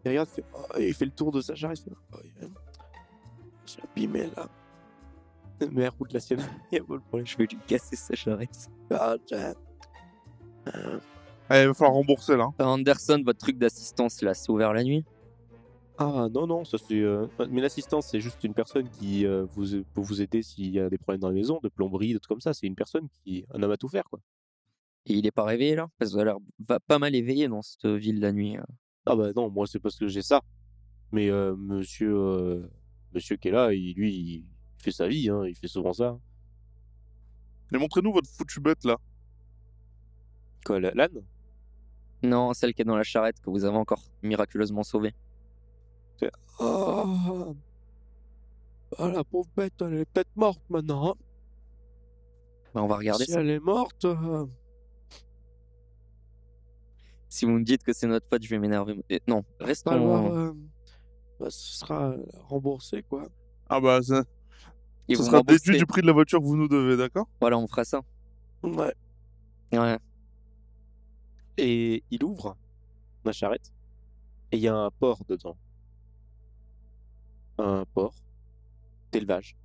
Il 0.04 0.10
regarde, 0.10 0.28
il 0.32 0.36
fait, 0.36 0.46
Oh, 0.54 0.78
il 0.80 0.94
fait 0.94 1.06
le 1.06 1.12
tour 1.12 1.32
de 1.32 1.40
sa 1.42 1.54
charrette. 1.56 1.80
Il 1.86 1.92
fait, 1.92 1.98
oh, 2.14 2.18
l'ai 3.78 3.84
abîmé 3.92 4.30
là. 4.36 4.50
Mais 5.72 5.90
la 6.12 6.20
sienne. 6.20 6.40
Il 6.72 6.76
y 6.76 6.80
a 6.80 6.84
pas 6.84 6.96
de 6.96 7.00
problème. 7.02 7.28
Je 7.28 7.38
vais 7.38 7.46
lui 7.46 7.58
casser 7.68 7.96
sa 7.96 8.16
charrette. 8.16 8.70
Ah, 8.92 9.16
tiens. 9.26 9.54
Euh, 10.76 11.00
Eh, 11.52 11.62
il 11.62 11.68
va 11.68 11.74
falloir 11.74 11.94
rembourser 11.94 12.36
là. 12.38 12.50
Euh, 12.60 12.66
Anderson, 12.66 13.22
votre 13.26 13.40
truc 13.40 13.58
d'assistance 13.58 14.22
là, 14.22 14.34
c'est 14.34 14.50
ouvert 14.50 14.74
la 14.74 14.84
nuit? 14.84 15.06
Ah 15.98 16.28
non, 16.34 16.48
non, 16.48 16.66
ça 16.66 16.78
c'est. 16.78 17.00
euh, 17.00 17.28
Mais 17.50 17.62
l'assistance, 17.62 18.08
c'est 18.08 18.20
juste 18.20 18.44
une 18.44 18.54
personne 18.54 18.90
qui 18.90 19.26
euh, 19.26 19.46
vous, 19.54 19.84
peut 19.94 20.02
vous 20.02 20.22
aider 20.22 20.42
s'il 20.42 20.72
y 20.72 20.80
a 20.80 20.90
des 20.90 20.98
problèmes 20.98 21.22
dans 21.22 21.28
la 21.30 21.36
maison, 21.36 21.60
de 21.62 21.70
plomberie, 21.70 22.14
de 22.14 22.18
trucs 22.18 22.30
comme 22.30 22.42
ça. 22.42 22.54
C'est 22.54 22.66
une 22.68 22.76
personne 22.76 23.08
qui. 23.24 23.46
Un 23.54 23.62
homme 23.62 23.72
à 23.72 23.78
tout 23.78 23.90
faire, 23.90 24.04
quoi. 24.10 24.20
Et 25.06 25.14
il 25.14 25.28
est 25.28 25.32
pas 25.32 25.44
réveillé 25.44 25.76
là? 25.76 25.88
Parce 26.00 26.12
qu'il 26.12 26.20
a 26.22 26.24
l'air 26.26 26.38
va 26.68 26.80
pas 26.80 26.98
mal 26.98 27.14
éveillé 27.14 27.48
dans 27.48 27.62
cette 27.62 27.86
ville 27.86 28.20
la 28.22 28.32
nuit. 28.32 28.58
euh. 28.58 28.64
Ah 29.06 29.16
bah 29.16 29.32
non, 29.36 29.50
moi 29.50 29.68
c'est 29.68 29.80
parce 29.80 29.98
que 29.98 30.08
j'ai 30.08 30.22
ça. 30.22 30.42
Mais 31.12 31.30
euh, 31.30 31.56
monsieur. 31.56 32.16
euh, 32.16 32.68
Monsieur 33.14 33.36
qui 33.36 33.50
est 33.50 33.52
là, 33.52 33.72
il, 33.74 33.94
lui, 33.94 34.12
il 34.16 34.46
fait 34.84 34.92
sa 34.92 35.08
vie, 35.08 35.30
hein, 35.30 35.44
il 35.48 35.56
fait 35.56 35.68
souvent 35.68 35.94
ça. 35.94 36.18
Et 37.74 37.78
montrez-nous 37.78 38.14
votre 38.14 38.30
foutu 38.30 38.60
bête 38.60 38.84
là. 38.86 38.98
Quoi, 40.66 40.80
la- 40.80 40.92
l'âne 40.94 41.24
Non, 42.22 42.54
celle 42.54 42.74
qui 42.74 42.84
est 42.84 42.86
dans 42.86 42.96
la 42.96 43.04
charrette 43.04 43.40
que 43.42 43.50
vous 43.50 43.66
avez 43.66 43.78
encore 43.78 44.04
miraculeusement 44.22 44.84
sauvée. 44.84 45.14
Oh 46.60 47.56
Ah, 49.00 49.08
la 49.10 49.24
pauvre 49.24 49.50
bête, 49.58 49.74
elle 49.82 49.96
est 49.96 50.06
peut-être 50.06 50.36
morte 50.36 50.62
maintenant. 50.70 51.12
hein. 51.12 51.16
Bah, 52.76 52.84
on 52.84 52.88
va 52.88 52.98
regarder 52.98 53.26
si 53.26 53.32
ça. 53.32 53.42
elle 53.42 53.50
est 53.50 53.60
morte. 53.60 54.06
euh, 54.06 54.46
Si 57.30 57.46
vous 57.46 57.52
me 57.54 57.64
dites 57.64 57.84
que 57.84 57.92
c'est 57.94 58.06
notre 58.08 58.28
faute, 58.30 58.44
je 58.44 58.50
vais 58.50 58.60
m'énerver. 58.60 59.04
Eh, 59.10 59.22
Non, 59.28 59.44
restons. 59.60 59.92
alors, 59.92 60.32
euh, 60.34 60.52
bah, 61.40 61.50
ce 61.50 61.80
sera 61.80 62.12
euh, 62.12 62.24
remboursé, 62.48 63.02
quoi. 63.02 63.28
Ah 63.70 63.82
bah, 63.82 64.02
ça, 64.04 64.24
Et 65.10 65.16
ça 65.16 65.22
vous 65.24 65.30
sera 65.30 65.44
déduit 65.44 65.78
du 65.78 65.86
prix 65.86 66.02
de 66.02 66.08
la 66.08 66.14
voiture 66.14 66.40
que 66.40 66.46
vous 66.46 66.56
nous 66.56 66.68
devez, 66.68 66.96
d'accord? 66.96 67.28
Voilà, 67.42 67.58
on 67.58 67.68
fera 67.68 67.84
ça. 67.84 68.02
Ouais. 68.64 68.94
Ouais. 69.74 70.00
Et 71.58 72.04
il 72.10 72.24
ouvre 72.24 72.56
la 73.26 73.32
charrette. 73.32 73.72
Et 74.52 74.58
il 74.58 74.64
y 74.64 74.68
a 74.68 74.76
un 74.76 74.92
porc 74.92 75.24
dedans. 75.28 75.58
Un 77.58 77.86
porc 77.94 78.16
d'élevage. 79.12 79.58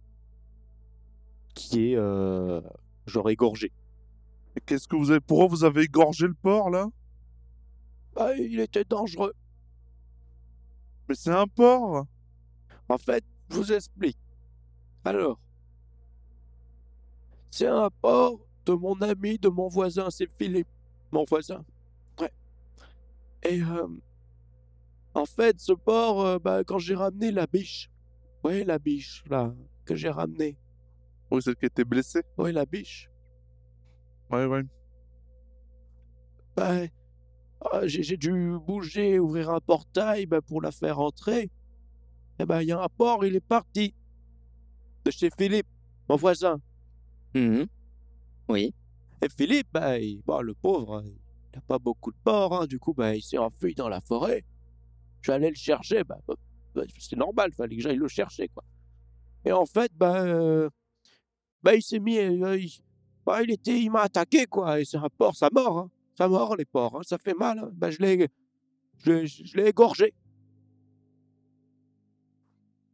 Qui 1.54 1.92
est, 1.92 1.96
euh, 1.96 2.60
genre, 3.06 3.30
égorgé. 3.30 3.72
Et 4.56 4.60
Qu'est-ce 4.60 4.88
que 4.88 4.96
vous 4.96 5.10
avez 5.10 5.20
Pourquoi 5.20 5.46
vous 5.46 5.64
avez 5.64 5.82
égorgé 5.82 6.26
le 6.26 6.34
porc 6.34 6.70
là? 6.70 6.88
Bah, 8.14 8.34
il 8.36 8.58
était 8.60 8.84
dangereux. 8.84 9.34
Mais 11.08 11.14
c'est 11.14 11.30
un 11.30 11.46
porc 11.46 12.06
En 12.88 12.98
fait, 12.98 13.24
je 13.50 13.56
vous 13.56 13.72
explique. 13.72 14.18
Alors, 15.08 15.40
C'est 17.50 17.66
un 17.66 17.88
porc 18.02 18.40
de 18.66 18.74
mon 18.74 19.00
ami, 19.00 19.38
de 19.38 19.48
mon 19.48 19.68
voisin, 19.68 20.10
c'est 20.10 20.28
Philippe, 20.38 20.68
mon 21.10 21.24
voisin. 21.24 21.64
Ouais. 22.20 22.30
Et 23.42 23.62
euh, 23.62 23.86
en 25.14 25.24
fait, 25.24 25.58
ce 25.60 25.72
porc, 25.72 26.20
euh, 26.26 26.38
bah, 26.38 26.62
quand 26.62 26.78
j'ai 26.78 26.94
ramené 26.94 27.30
la 27.32 27.46
biche, 27.46 27.90
ouais, 28.44 28.64
la 28.64 28.78
biche, 28.78 29.24
là, 29.30 29.54
que 29.86 29.96
j'ai 29.96 30.10
ramenée, 30.10 30.58
Oui, 31.30 31.40
celle 31.42 31.56
qui 31.56 31.64
était 31.64 31.84
blessée? 31.86 32.22
ouais, 32.36 32.52
la 32.52 32.66
biche, 32.66 33.08
Ouais, 34.30 34.44
ouais. 34.44 34.62
bah, 36.54 36.82
ah, 37.62 37.86
j'ai 37.86 38.02
j'ai 38.02 38.18
dû 38.18 38.58
bouger, 38.60 39.18
ouvrir 39.18 39.48
un 39.50 39.60
portail 39.60 40.26
bah, 40.26 40.42
pour 40.42 40.60
la 40.60 40.70
faire 40.70 40.98
entrer. 41.00 41.50
Et 42.38 42.44
ben, 42.46 42.60
il 42.62 42.68
y 42.68 42.72
a 42.72 42.80
un 42.82 42.88
porc, 42.88 43.24
il 43.24 43.34
est 43.36 43.40
parti. 43.40 43.94
De 45.04 45.10
chez 45.10 45.30
Philippe, 45.38 45.66
mon 46.08 46.16
voisin. 46.16 46.60
Mhm. 47.34 47.66
Oui. 48.48 48.74
Et 49.22 49.28
Philippe, 49.28 49.68
bah, 49.72 49.98
il- 49.98 50.22
bah, 50.26 50.42
le 50.42 50.54
pauvre, 50.54 51.02
il 51.04 51.56
n'a 51.56 51.60
pas 51.62 51.78
beaucoup 51.78 52.10
de 52.12 52.16
porc, 52.22 52.54
hein, 52.62 52.66
du 52.66 52.78
coup, 52.78 52.94
bah, 52.94 53.14
il 53.14 53.22
s'est 53.22 53.38
enfui 53.38 53.74
dans 53.74 53.88
la 53.88 54.00
forêt. 54.00 54.44
Je 55.20 55.30
suis 55.30 55.32
allé 55.32 55.48
le 55.48 55.54
chercher, 55.56 56.04
bah, 56.04 56.18
bah, 56.26 56.34
bah, 56.74 56.82
c'est 56.98 57.16
normal, 57.16 57.52
fallait 57.52 57.76
que 57.76 57.82
j'aille 57.82 57.96
le 57.96 58.08
chercher, 58.08 58.48
quoi. 58.48 58.64
Et 59.44 59.52
en 59.52 59.66
fait, 59.66 59.90
bah, 59.94 60.22
euh, 60.24 60.68
bah 61.62 61.74
il 61.74 61.82
s'est 61.82 61.98
mis, 61.98 62.18
euh, 62.18 62.56
il, 62.58 62.70
bah, 63.26 63.42
il 63.42 63.50
était, 63.50 63.80
il 63.80 63.90
m'a 63.90 64.02
attaqué, 64.02 64.46
quoi, 64.46 64.80
et 64.80 64.84
c'est 64.84 64.96
un 64.98 65.08
porc, 65.16 65.34
ça 65.36 65.48
mord, 65.52 65.78
hein, 65.78 65.90
ça 66.16 66.28
mord 66.28 66.56
les 66.56 66.64
porcs, 66.64 66.96
hein, 66.96 67.02
ça 67.02 67.18
fait 67.18 67.34
mal, 67.34 67.58
hein. 67.58 67.70
bah, 67.72 67.90
je 67.90 67.98
l'ai, 67.98 68.28
je 68.98 69.10
l'ai, 69.12 69.26
je 69.26 69.56
l'ai 69.56 69.68
égorgé. 69.68 70.14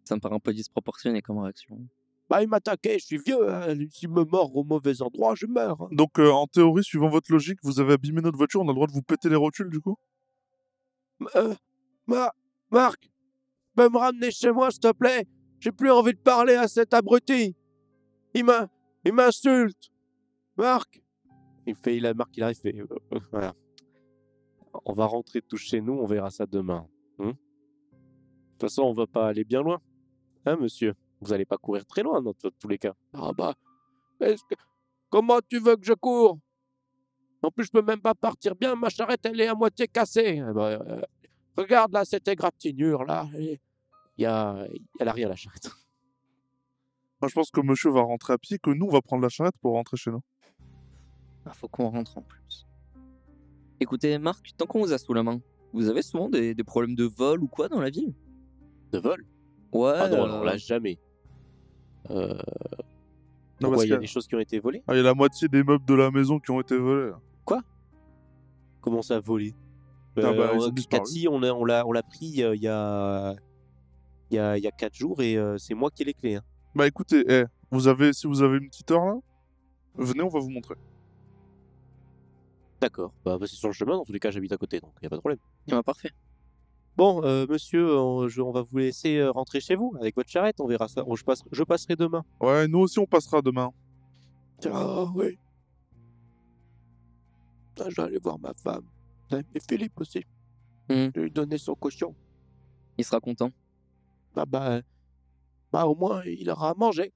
Ça 0.05 0.15
me 0.17 0.21
paraît 0.21 0.35
un 0.35 0.41
peu 0.41 0.53
disproportionné 0.53 1.23
comme 1.23 1.39
réaction. 1.39 1.79
Bah, 2.29 2.43
il 2.43 2.49
m'a 2.49 2.57
attaqué, 2.57 2.99
je 2.99 3.05
suis 3.05 3.19
vieux, 3.19 3.49
hein, 3.53 3.75
s'il 3.91 4.09
me 4.09 4.25
mord 4.25 4.55
au 4.57 4.65
mauvais 4.65 5.03
endroit, 5.03 5.35
je 5.35 5.47
meurs. 5.47 5.81
hein. 5.83 5.89
Donc, 5.93 6.19
euh, 6.19 6.31
en 6.31 6.47
théorie, 6.47 6.83
suivant 6.83 7.09
votre 7.09 7.31
logique, 7.31 7.59
vous 7.63 7.81
avez 7.81 7.95
abîmé 7.95 8.23
notre 8.23 8.39
voiture, 8.39 8.61
on 8.61 8.65
a 8.65 8.69
le 8.69 8.75
droit 8.75 8.87
de 8.87 8.93
vous 8.93 9.03
péter 9.03 9.29
les 9.29 9.37
rotules, 9.37 9.69
du 9.71 9.81
coup? 9.81 9.97
Euh, 11.37 11.55
Ma- 12.07 12.33
Marc, 12.71 13.11
peux 13.75 13.89
me 13.89 13.99
ramener 13.99 14.31
chez 14.31 14.53
moi, 14.53 14.71
s'il 14.71 14.81
te 14.81 14.93
plaît? 14.93 15.27
J'ai 15.61 15.73
plus 15.73 15.91
envie 15.91 16.13
de 16.13 16.19
parler 16.19 16.55
à 16.55 16.69
cet 16.69 16.93
abruti. 16.95 17.55
Il 18.35 18.45
m'a, 18.45 18.69
il 19.05 19.13
m'insulte. 19.13 19.91
Marc. 20.57 21.03
Il 21.67 21.75
fait, 21.75 21.97
il 21.97 22.07
a 22.07 22.13
Marc, 22.15 22.37
il 22.37 22.43
arrive, 22.43 22.57
il 22.65 22.73
fait, 22.73 22.79
euh, 22.81 22.87
euh, 23.15 23.19
voilà. 23.33 23.55
On 24.85 24.93
va 24.93 25.07
rentrer 25.07 25.41
tous 25.41 25.57
chez 25.59 25.81
nous, 25.81 25.95
on 25.95 26.07
verra 26.07 26.31
ça 26.31 26.47
demain. 26.47 26.87
hein. 27.19 27.29
de 27.29 27.31
toute 27.33 28.61
façon, 28.61 28.83
on 28.83 28.93
va 28.93 29.07
pas 29.07 29.29
aller 29.29 29.45
bien 29.45 29.63
loin, 29.63 29.81
hein, 30.47 30.57
monsieur? 30.57 30.95
Vous 31.21 31.33
allez 31.33 31.45
pas 31.45 31.57
courir 31.57 31.85
très 31.87 32.03
loin 32.03 32.21
dans 32.21 32.35
tous 32.35 32.69
les 32.69 32.79
cas. 32.79 32.95
Ah 33.13 33.33
bah, 33.33 33.55
est-ce 34.21 34.43
que- 34.45 34.55
comment 35.11 35.41
tu 35.49 35.59
veux 35.59 35.77
que 35.77 35.85
je 35.87 35.95
cours? 35.95 36.39
En 37.43 37.51
plus, 37.51 37.65
je 37.65 37.71
peux 37.71 37.83
même 37.83 38.01
pas 38.01 38.15
partir 38.15 38.55
bien. 38.55 38.75
Ma 38.75 38.89
charrette, 38.89 39.25
elle 39.25 39.41
est 39.41 39.47
à 39.47 39.55
moitié 39.55 39.87
cassée. 39.87 40.37
Eh 40.37 40.41
euh, 40.41 41.01
Regarde 41.57 41.93
là 41.93 42.05
cette 42.05 42.27
égratignure 42.29 43.05
là. 43.05 43.29
et 43.39 43.61
Il 44.17 44.23
y 44.23 44.27
a, 44.27 44.67
elle 44.99 45.09
a 45.09 45.13
rien 45.13 45.29
la 45.29 45.37
charrette. 45.37 45.71
Moi, 47.21 47.29
je 47.29 47.35
pense 47.35 47.51
que 47.51 47.61
monsieur 47.61 47.91
va 47.91 48.03
rentrer 48.03 48.33
à 48.33 48.39
pied, 48.39 48.59
que 48.59 48.71
nous, 48.71 48.87
on 48.87 48.91
va 48.91 49.01
prendre 49.03 49.23
la 49.23 49.29
charrette 49.29 49.57
pour 49.61 49.73
rentrer 49.73 49.97
chez 49.97 50.11
nous. 50.11 50.23
Ah, 51.47 51.53
faut 51.53 51.69
qu'on 51.69 51.89
rentre 51.91 52.19
en 52.19 52.23
plus. 52.23 52.67
Écoutez, 53.81 54.17
Marc, 54.19 54.51
tant 54.57 54.67
qu'on 54.67 54.81
vous 54.81 54.93
a 54.93 54.99
sous 54.99 55.13
la 55.13 55.23
main, 55.23 55.41
vous 55.73 55.89
avez 55.89 56.03
souvent 56.03 56.29
des, 56.29 56.55
des 56.55 56.65
problèmes 56.65 56.95
de 56.95 57.05
vol 57.05 57.43
ou 57.43 57.49
quoi 57.49 57.69
dans 57.69 57.81
la 57.81 57.91
ville? 57.91 58.15
De 58.93 58.99
vol? 58.99 59.25
Ouais. 59.75 59.93
Ah 59.97 60.09
non, 60.09 60.27
non, 60.27 60.41
euh, 60.43 60.45
là 60.45 60.57
jamais. 60.57 60.99
Euh, 62.11 62.29
Non, 62.35 62.39
pourquoi 63.61 63.71
parce 63.77 63.85
il 63.85 63.89
y 63.91 63.93
a 63.93 63.97
que- 63.97 64.01
des 64.01 64.07
choses 64.07 64.27
qui 64.27 64.35
ont 64.35 64.41
été 64.41 64.59
volées? 64.61 64.83
Ah, 64.87 64.95
il 64.95 64.99
y 64.99 65.01
a 65.01 65.03
la 65.03 65.15
moitié 65.15 65.49
des 65.49 65.63
meubles 65.63 65.85
de 65.85 65.95
la 65.95 66.11
maison 66.11 66.39
qui 66.39 66.51
ont 66.51 66.61
été 66.61 66.77
volés. 66.77 67.11
là. 67.11 67.21
Comment 68.81 69.01
ça 69.03 69.19
volé 69.19 69.55
Ah 70.19 70.21
bah, 70.35 70.51
ils 70.55 70.61
on- 70.61 70.67
ont 70.67 70.69
disparu. 70.69 71.03
Cathy, 71.05 71.27
on 71.27 71.41
l'a, 71.41 71.55
on 71.55 71.65
l'a, 71.65 71.87
on 71.87 71.93
l'a 71.93 72.03
pris 72.03 72.43
euh, 72.43 72.55
il 72.55 72.61
y 72.63 72.69
a, 72.69 73.35
il 74.31 74.35
y 74.37 74.39
a, 74.39 74.59
il 74.59 74.63
y 74.63 74.67
a 74.67 74.71
quatre 74.71 74.95
jours 74.95 75.23
et 75.23 75.39
euh, 75.39 75.57
c'est 75.57 75.73
moi 75.75 75.91
qui 75.91 76.03
ai 76.03 76.05
les 76.05 76.13
clés. 76.15 76.35
hein. 76.37 76.43
Bah 76.75 76.87
écoutez, 76.87 77.25
eh, 77.27 77.45
vous 77.71 77.89
avez, 77.89 78.13
si 78.13 78.27
vous 78.27 78.43
avez 78.43 78.59
une 78.59 78.69
petite 78.69 78.91
heure 78.91 79.07
là, 79.07 79.15
venez, 79.95 80.23
on 80.23 80.29
va 80.29 80.39
vous 80.39 80.51
montrer. 80.51 80.75
D'accord. 82.81 83.13
Bah, 83.25 83.39
bah, 83.39 83.47
c'est 83.49 83.57
sur 83.57 83.69
le 83.69 83.73
chemin. 83.75 83.97
Dans 83.97 84.05
tous 84.05 84.13
les 84.13 84.21
cas, 84.21 84.31
j'habite 84.31 84.53
à 84.53 84.59
côté, 84.59 84.81
donc 84.81 84.93
il 85.01 85.05
y 85.05 85.07
a 85.07 85.11
pas 85.11 85.17
de 85.17 85.21
problème. 85.21 85.39
ah, 85.73 85.83
parfait. 85.83 86.11
Bon, 86.97 87.25
euh, 87.25 87.47
monsieur, 87.49 87.97
on, 87.99 88.29
je- 88.29 88.41
on 88.41 88.53
va 88.53 88.63
vous 88.63 88.79
laisser 88.79 89.17
euh, 89.17 89.31
rentrer 89.33 89.61
chez 89.61 89.75
vous 89.75 89.95
avec 89.99 90.15
votre 90.15 90.31
charrette. 90.31 90.61
On 90.61 90.67
verra 90.67 90.87
ça. 90.89 91.05
Je, 91.13 91.25
passe, 91.25 91.43
je 91.51 91.63
passerai 91.65 91.97
demain. 91.97 92.25
Ouais, 92.41 92.69
nous 92.69 92.79
aussi 92.81 92.99
on 92.99 93.07
passera 93.07 93.43
demain. 93.43 93.73
Ah 94.67 95.07
oui. 95.15 95.39
Ah, 97.81 97.87
je 97.91 97.97
vais 97.97 98.03
aller 98.03 98.19
voir 98.19 98.39
ma 98.39 98.55
femme. 98.55 98.87
Et 99.33 99.61
Philippe 99.69 100.01
aussi. 100.01 100.21
Hmm. 100.89 101.11
Je 101.15 101.21
vais 101.21 101.23
lui 101.23 101.31
donner 101.31 101.59
son 101.59 101.75
caution. 101.75 102.15
Il 102.97 103.05
sera 103.05 103.19
content. 103.21 103.51
Ah 104.37 104.47
bah, 104.47 104.81
bah 105.73 105.87
au 105.87 105.97
moins 105.97 106.23
il 106.25 106.49
aura 106.51 106.71
à 106.71 106.75
manger. 106.75 107.13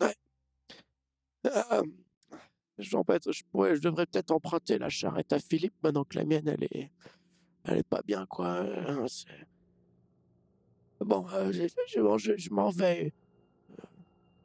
Ouais. 0.00 0.14
Euh, 1.46 1.82
j'embête, 2.78 3.30
je, 3.30 3.42
pourrais, 3.52 3.76
je 3.76 3.80
devrais 3.82 4.06
peut-être 4.06 4.30
emprunter 4.32 4.78
la 4.78 4.88
charrette 4.88 5.32
à 5.32 5.38
Philippe 5.38 5.74
maintenant 5.82 6.04
que 6.04 6.18
la 6.18 6.24
mienne 6.24 6.48
elle 6.48 6.64
est, 6.64 6.90
elle 7.64 7.78
est 7.78 7.82
pas 7.88 8.02
bien 8.06 8.26
quoi. 8.26 8.60
hein, 8.60 9.06
Bon, 11.00 11.26
euh, 11.32 11.50
j'ai- 11.52 11.68
j'ai 11.86 12.00
mangé, 12.00 12.36
je 12.36 12.50
m'en 12.50 12.68
vais. 12.70 13.12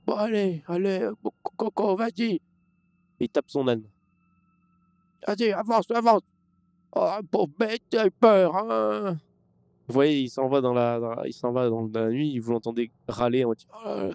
Bon 0.06 0.16
allez, 0.16 0.64
allez, 0.68 1.10
Co- 1.22 1.34
Coco, 1.58 1.96
vas-y. 1.96 2.40
Il 3.20 3.30
tape 3.30 3.50
son 3.50 3.68
âne. 3.68 3.84
Vas-y, 5.28 5.52
avance, 5.52 5.90
avance. 5.92 6.22
Oh, 6.96 7.12
pauvre 7.30 7.52
bête, 7.60 7.82
t'as 7.90 8.06
eu 8.08 8.12
peur, 8.12 8.56
hein. 8.56 9.18
Vous 9.88 9.94
voyez, 9.94 10.22
il 10.22 10.30
s'en 10.30 10.48
va 10.48 10.62
dans 10.62 10.74
la, 10.74 11.00
dans 11.00 11.10
la- 11.16 11.28
il 11.28 11.34
s'en 11.34 11.52
va 11.52 11.70
dans 11.70 11.90
la 11.94 12.10
nuit. 12.10 12.40
Vous 12.40 12.52
l'entendez 12.54 12.92
râler 13.08 13.44
en 13.44 13.50
mode, 13.50 13.60
oh 13.86 14.12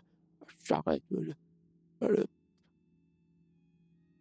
j'arrête. 0.65 1.03
Le, 1.11 1.35
le, 2.01 2.27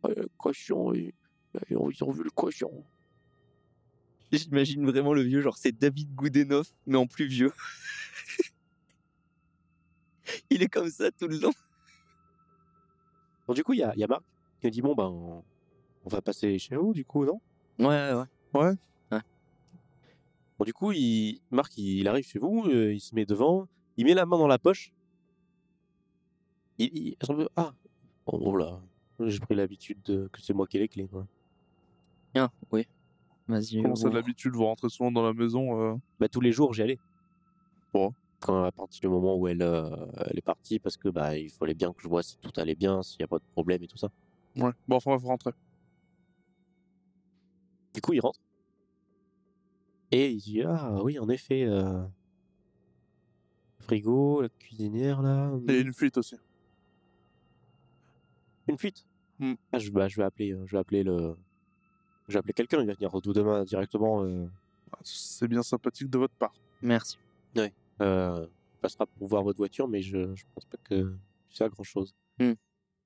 le 0.04 0.28
cochon, 0.38 0.94
ils 0.94 1.14
ont 2.04 2.12
vu 2.12 2.24
le 2.24 2.30
cochon. 2.32 2.84
J'imagine 4.32 4.86
vraiment 4.86 5.14
le 5.14 5.22
vieux, 5.22 5.42
genre 5.42 5.58
c'est 5.58 5.72
David 5.72 6.14
Goudenoff, 6.16 6.68
mais 6.86 6.98
en 6.98 7.08
plus 7.08 7.26
vieux. 7.26 7.52
Il 10.50 10.62
est 10.62 10.68
comme 10.68 10.90
ça 10.90 11.12
tout 11.12 11.28
le 11.28 11.38
long. 11.40 11.52
Donc 13.48 13.56
du 13.56 13.64
coup, 13.64 13.74
il 13.74 13.80
y 13.80 13.84
a, 13.84 13.94
il 13.96 14.00
y 14.00 14.04
a 14.04 14.08
Marc 14.08 14.24
qui 14.62 14.68
me 14.68 14.72
dit 14.72 14.82
bon 14.82 14.94
ben, 14.94 15.06
on, 15.08 15.44
on 16.06 16.10
va 16.10 16.22
passer 16.22 16.60
chez 16.60 16.76
vous, 16.76 16.94
du 16.94 17.06
coup, 17.06 17.26
non? 17.26 17.42
Ouais, 18.54 18.74
ouais. 19.12 19.20
Bon, 20.58 20.66
du 20.66 20.74
coup, 20.74 20.92
il, 20.92 21.40
Marc, 21.52 21.78
il, 21.78 22.00
il 22.00 22.08
arrive 22.08 22.26
chez 22.26 22.38
vous, 22.38 22.66
euh, 22.68 22.94
il 22.94 23.00
se 23.00 23.16
met 23.16 23.26
devant, 23.26 23.68
il 23.96 24.06
met 24.06 24.14
la 24.14 24.26
main 24.26 24.38
dans 24.38 24.48
la 24.48 24.60
poche. 24.60 24.92
Il, 26.78 26.90
il- 26.98 27.18
ah, 27.56 27.74
bon, 28.26 28.40
oh 28.42 28.58
là, 28.58 28.82
j'ai 29.22 29.40
pris 29.40 29.56
l'habitude 29.56 30.02
de- 30.04 30.28
que 30.32 30.42
c'est 30.42 30.54
moi 30.54 30.68
qui 30.68 30.78
ai 30.78 30.82
les 30.82 30.88
clés, 30.90 31.08
quoi. 31.08 31.26
Ah, 32.36 32.52
oui. 32.72 32.88
Vas-y. 33.50 33.82
Comment 33.82 33.96
c'est 33.96 34.06
ouvre. 34.06 34.16
l'habitude, 34.16 34.54
vous 34.54 34.64
rentrez 34.66 34.88
souvent 34.90 35.12
dans 35.12 35.24
la 35.24 35.34
maison. 35.34 35.82
euh, 35.82 35.96
Bah, 36.20 36.30
tous 36.30 36.40
les 36.40 36.52
jours, 36.54 36.74
j'y 36.74 36.84
allais. 36.84 37.00
Bon. 37.94 38.14
Quand, 38.40 38.64
à 38.64 38.72
partir 38.72 39.02
du 39.02 39.08
moment 39.10 39.36
où 39.36 39.48
elle, 39.50 39.62
euh, 39.62 39.90
elle 40.28 40.38
est 40.38 40.42
partie, 40.46 40.80
parce 40.80 40.96
que 40.96 41.10
bah, 41.10 41.36
il 41.38 41.50
fallait 41.50 41.74
bien 41.74 41.92
que 41.92 42.02
je 42.02 42.08
vois 42.08 42.24
si 42.24 42.38
tout 42.38 42.52
allait 42.56 42.76
bien, 42.76 43.02
s'il 43.04 43.18
n'y 43.20 43.26
a 43.26 43.28
pas 43.28 43.40
de 43.40 43.44
problème 43.52 43.84
et 43.84 43.88
tout 43.88 43.98
ça. 43.98 44.10
Ouais. 44.56 44.72
Bon, 44.88 44.96
enfin, 44.96 45.16
vous 45.18 45.28
rentrez. 45.28 45.52
Du 47.94 48.02
coup, 48.02 48.14
il 48.14 48.22
rentre. 48.22 48.40
Et 50.12 50.30
il 50.32 50.38
dit 50.40 50.62
Ah 50.64 51.04
oui, 51.04 51.20
en 51.20 51.28
effet, 51.28 51.64
euh, 51.66 52.02
frigo, 53.80 54.42
la 54.42 54.50
cuisinière 54.50 55.22
là. 55.22 55.52
Il 55.68 55.74
y 55.74 55.78
a 55.78 55.82
une 55.82 55.94
fuite 55.94 56.18
aussi. 56.18 56.36
Une 58.68 58.78
fuite? 58.78 59.06
Hmm. 59.40 59.54
ah, 59.72 59.80
je, 59.80 59.90
bah, 59.92 60.08
je 60.08 60.18
vais 60.18 60.24
appeler, 60.24 60.52
euh, 60.52 60.66
je 60.66 60.72
vais 60.74 60.78
appeler 60.80 61.04
le. 61.04 61.36
Je 62.30 62.34
vais 62.34 62.40
appeler 62.40 62.54
quelqu'un, 62.54 62.80
il 62.82 62.88
va 62.88 62.94
venir 62.94 63.12
tout 63.22 63.34
demain 63.34 63.64
directement. 63.66 64.24
Euh, 64.24 64.48
Ah, 64.92 64.98
C'est 65.04 65.48
bien 65.48 65.62
sympathique 65.64 66.10
de 66.10 66.18
votre 66.18 66.34
part. 66.36 66.54
Merci. 66.82 67.18
euh, 68.02 68.48
il 68.76 68.78
passera 68.82 69.06
pour 69.06 69.28
voir 69.28 69.44
votre 69.44 69.58
voiture, 69.58 69.88
mais 69.90 70.02
je, 70.02 70.34
je 70.36 70.46
pense 70.56 70.64
pas 70.66 70.78
que 70.84 71.14
c'est 71.50 71.64
à 71.66 71.70
grand 71.70 71.84
chose. 71.84 72.16
Mais 72.40 72.56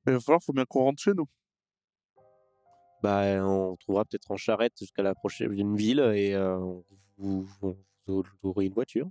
il 0.08 0.14
va 0.14 0.20
falloir, 0.20 0.44
faut 0.44 0.54
bien 0.54 0.66
qu'on 0.66 0.84
rentre 0.84 1.02
chez 1.02 1.14
nous. 1.14 1.28
Bah, 3.02 3.22
on 3.44 3.76
trouvera 3.78 4.06
peut-être 4.06 4.30
en 4.32 4.38
charrette 4.38 4.78
jusqu'à 4.80 5.02
la 5.04 5.16
prochaine 5.16 5.76
ville 5.76 6.00
et 6.16 6.34
euh, 6.36 6.58
on 6.58 6.84
vous, 7.18 7.44
vous- 7.62 7.78
vous 8.08 8.24
aurez 8.44 8.66
une 8.68 8.74
voiture. 8.74 9.10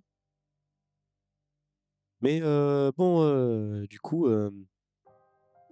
Mais 2.20 2.40
euh, 2.42 2.92
bon, 2.96 3.22
euh, 3.22 3.87
du 3.88 3.98
coup, 3.98 4.29
euh, 4.29 4.51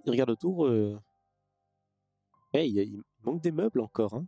il 0.05 0.11
regarde 0.11 0.31
autour. 0.31 0.65
Euh... 0.67 0.99
il, 2.53 2.65
y 2.75 2.79
a- 2.79 2.83
il 2.83 3.01
manque 3.23 3.41
des 3.41 3.51
meubles 3.51 3.81
encore. 3.81 4.13
Hein. 4.13 4.25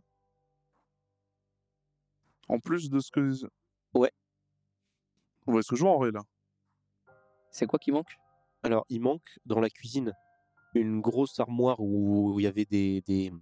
En 2.48 2.58
plus 2.60 2.90
de 2.90 3.00
ce 3.00 3.10
que. 3.10 3.32
Ouais. 3.94 4.12
Vous 5.46 5.52
voyez 5.52 5.62
ce 5.62 5.68
que 5.68 5.76
je 5.76 5.82
vois 5.82 5.92
en 5.92 5.98
vrai 5.98 6.10
là 6.10 6.22
C'est 7.50 7.66
quoi 7.66 7.78
qui 7.78 7.92
manque? 7.92 8.16
Alors, 8.62 8.86
il 8.88 9.00
manque 9.00 9.38
dans 9.44 9.60
la 9.60 9.68
cuisine 9.68 10.12
une 10.74 11.00
grosse 11.00 11.38
armoire 11.38 11.76
où 11.80 12.40
il 12.40 12.44
y 12.44 12.46
avait 12.46 12.64
des, 12.64 13.02
des, 13.02 13.32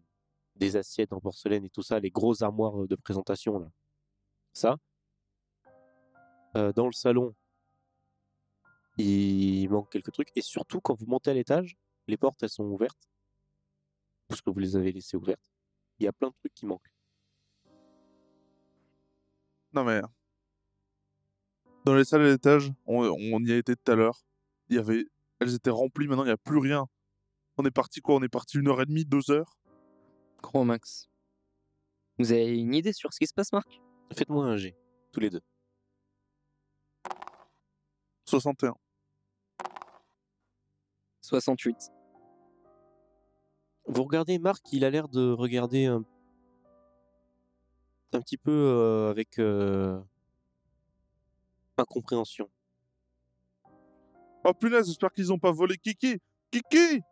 des 0.56 0.76
assiettes 0.76 1.12
en 1.12 1.20
porcelaine 1.20 1.64
et 1.64 1.70
tout 1.70 1.82
ça, 1.82 2.00
les 2.00 2.10
grosses 2.10 2.42
armoires 2.42 2.86
de 2.86 2.96
présentation 2.96 3.58
là. 3.58 3.70
Ça. 4.52 4.76
Euh, 6.56 6.72
dans 6.72 6.86
le 6.86 6.92
salon, 6.92 7.34
il 8.98 9.68
manque 9.70 9.90
quelques 9.90 10.12
trucs. 10.12 10.30
Et 10.36 10.42
surtout, 10.42 10.80
quand 10.80 10.94
vous 10.94 11.06
montez 11.06 11.30
à 11.30 11.34
l'étage, 11.34 11.76
les 12.08 12.16
portes 12.16 12.42
elles 12.42 12.50
sont 12.50 12.64
ouvertes. 12.64 13.11
Parce 14.32 14.40
que 14.40 14.48
vous 14.48 14.60
les 14.60 14.76
avez 14.76 14.92
laissées 14.92 15.18
ouvertes. 15.18 15.52
Il 15.98 16.04
y 16.04 16.08
a 16.08 16.12
plein 16.14 16.28
de 16.28 16.34
trucs 16.38 16.54
qui 16.54 16.64
manquent. 16.64 16.90
Non 19.74 19.84
mais. 19.84 20.00
Dans 21.84 21.94
les 21.94 22.06
salles 22.06 22.22
à 22.22 22.28
l'étage, 22.28 22.72
on, 22.86 23.04
on 23.04 23.44
y 23.44 23.52
a 23.52 23.58
été 23.58 23.76
tout 23.76 23.92
à 23.92 23.94
l'heure. 23.94 24.24
Il 24.70 24.76
y 24.76 24.78
avait. 24.78 25.04
Elles 25.38 25.54
étaient 25.54 25.68
remplies, 25.68 26.08
maintenant 26.08 26.22
il 26.22 26.28
n'y 26.28 26.32
a 26.32 26.38
plus 26.38 26.56
rien. 26.56 26.86
On 27.58 27.66
est 27.66 27.70
parti 27.70 28.00
quoi? 28.00 28.14
On 28.14 28.22
est 28.22 28.30
parti 28.30 28.56
une 28.56 28.68
heure 28.68 28.80
et 28.80 28.86
demie, 28.86 29.04
deux 29.04 29.30
heures? 29.30 29.58
Gros 30.40 30.64
Max. 30.64 31.10
Vous 32.16 32.32
avez 32.32 32.58
une 32.58 32.74
idée 32.74 32.94
sur 32.94 33.12
ce 33.12 33.18
qui 33.18 33.26
se 33.26 33.34
passe, 33.34 33.52
Marc? 33.52 33.82
Faites-moi 34.16 34.46
un 34.46 34.56
G, 34.56 34.74
tous 35.12 35.20
les 35.20 35.28
deux. 35.28 35.42
61. 38.24 38.74
68. 41.20 41.92
Vous 43.86 44.04
regardez 44.04 44.38
Marc, 44.38 44.72
il 44.72 44.84
a 44.84 44.90
l'air 44.90 45.08
de 45.08 45.32
regarder 45.32 45.86
un, 45.86 46.04
un 48.12 48.20
petit 48.20 48.36
peu 48.36 48.52
euh, 48.52 49.10
avec 49.10 49.38
euh, 49.38 50.00
incompréhension. 51.76 52.48
Oh 54.44 54.54
punaise, 54.54 54.86
j'espère 54.86 55.12
qu'ils 55.12 55.32
ont 55.32 55.38
pas 55.38 55.52
volé 55.52 55.76
Kiki 55.76 56.18
Kiki 56.50 57.02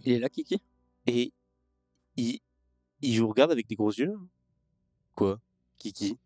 Il 0.00 0.12
est 0.12 0.18
là, 0.18 0.28
Kiki? 0.28 0.60
Et 1.06 1.32
il, 2.16 2.40
il 3.00 3.20
vous 3.20 3.28
regarde 3.28 3.52
avec 3.52 3.66
des 3.66 3.76
gros 3.76 3.92
yeux. 3.92 4.18
Quoi? 5.14 5.40
Kiki? 5.78 6.18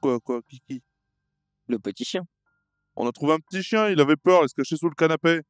Quoi, 0.00 0.20
quoi, 0.20 0.42
Kiki? 0.42 0.82
Le 1.66 1.78
petit 1.78 2.04
chien. 2.04 2.26
On 2.96 3.08
a 3.08 3.12
trouvé 3.12 3.32
un 3.32 3.40
petit 3.40 3.62
chien, 3.62 3.88
il 3.88 4.00
avait 4.00 4.16
peur, 4.16 4.42
il 4.44 4.48
se 4.48 4.54
cachait 4.54 4.76
sous 4.76 4.88
le 4.88 4.94
canapé. 4.94 5.40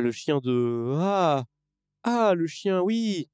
Le 0.00 0.10
chien 0.12 0.38
de... 0.38 0.94
Ah 0.98 1.44
Ah, 2.02 2.34
le 2.34 2.46
chien, 2.46 2.80
oui 2.80 3.28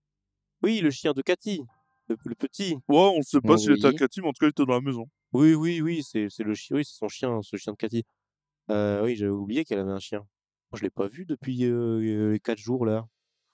Oui, 0.63 0.81
le 0.81 0.91
chien 0.91 1.13
de 1.13 1.23
Cathy. 1.23 1.63
Le, 2.09 2.17
le 2.25 2.35
petit. 2.35 2.75
Ouais, 2.89 3.13
on 3.17 3.23
sait 3.23 3.41
pas 3.41 3.57
s'il 3.57 3.73
était 3.73 3.87
à 3.87 3.91
Oui. 3.91 3.97
Cathy, 3.97 4.21
mais 4.21 4.29
en 4.29 4.33
tout 4.33 4.41
cas, 4.41 4.47
il 4.47 4.51
était 4.51 4.65
dans 4.65 4.75
la 4.75 4.81
maison. 4.81 5.07
Oui, 5.33 5.55
oui, 5.55 5.81
oui, 5.81 6.03
c'est 6.03 6.29
c'est 6.31 6.45
le 6.45 6.55
chien, 6.55 6.77
oui, 6.77 6.85
c'est 6.85 6.97
son 6.97 7.09
chien, 7.09 7.41
ce 7.43 7.57
chien 7.57 7.73
de 7.73 7.77
Cathy. 7.77 8.05
Euh, 8.71 9.05
oui, 9.05 9.17
j'avais 9.17 9.31
oublié 9.33 9.65
qu'elle 9.65 9.81
avait 9.81 9.91
un 9.93 9.99
chien. 9.99 10.21
Moi, 10.21 10.79
je 10.79 10.83
l'ai 10.83 10.91
pas 10.91 11.09
vu 11.09 11.27
depuis 11.27 11.65
euh, 11.65 12.01
euh, 12.01 12.33
les 12.33 12.41
quatre 12.41 12.59
jours 12.59 12.87
là. 12.87 13.07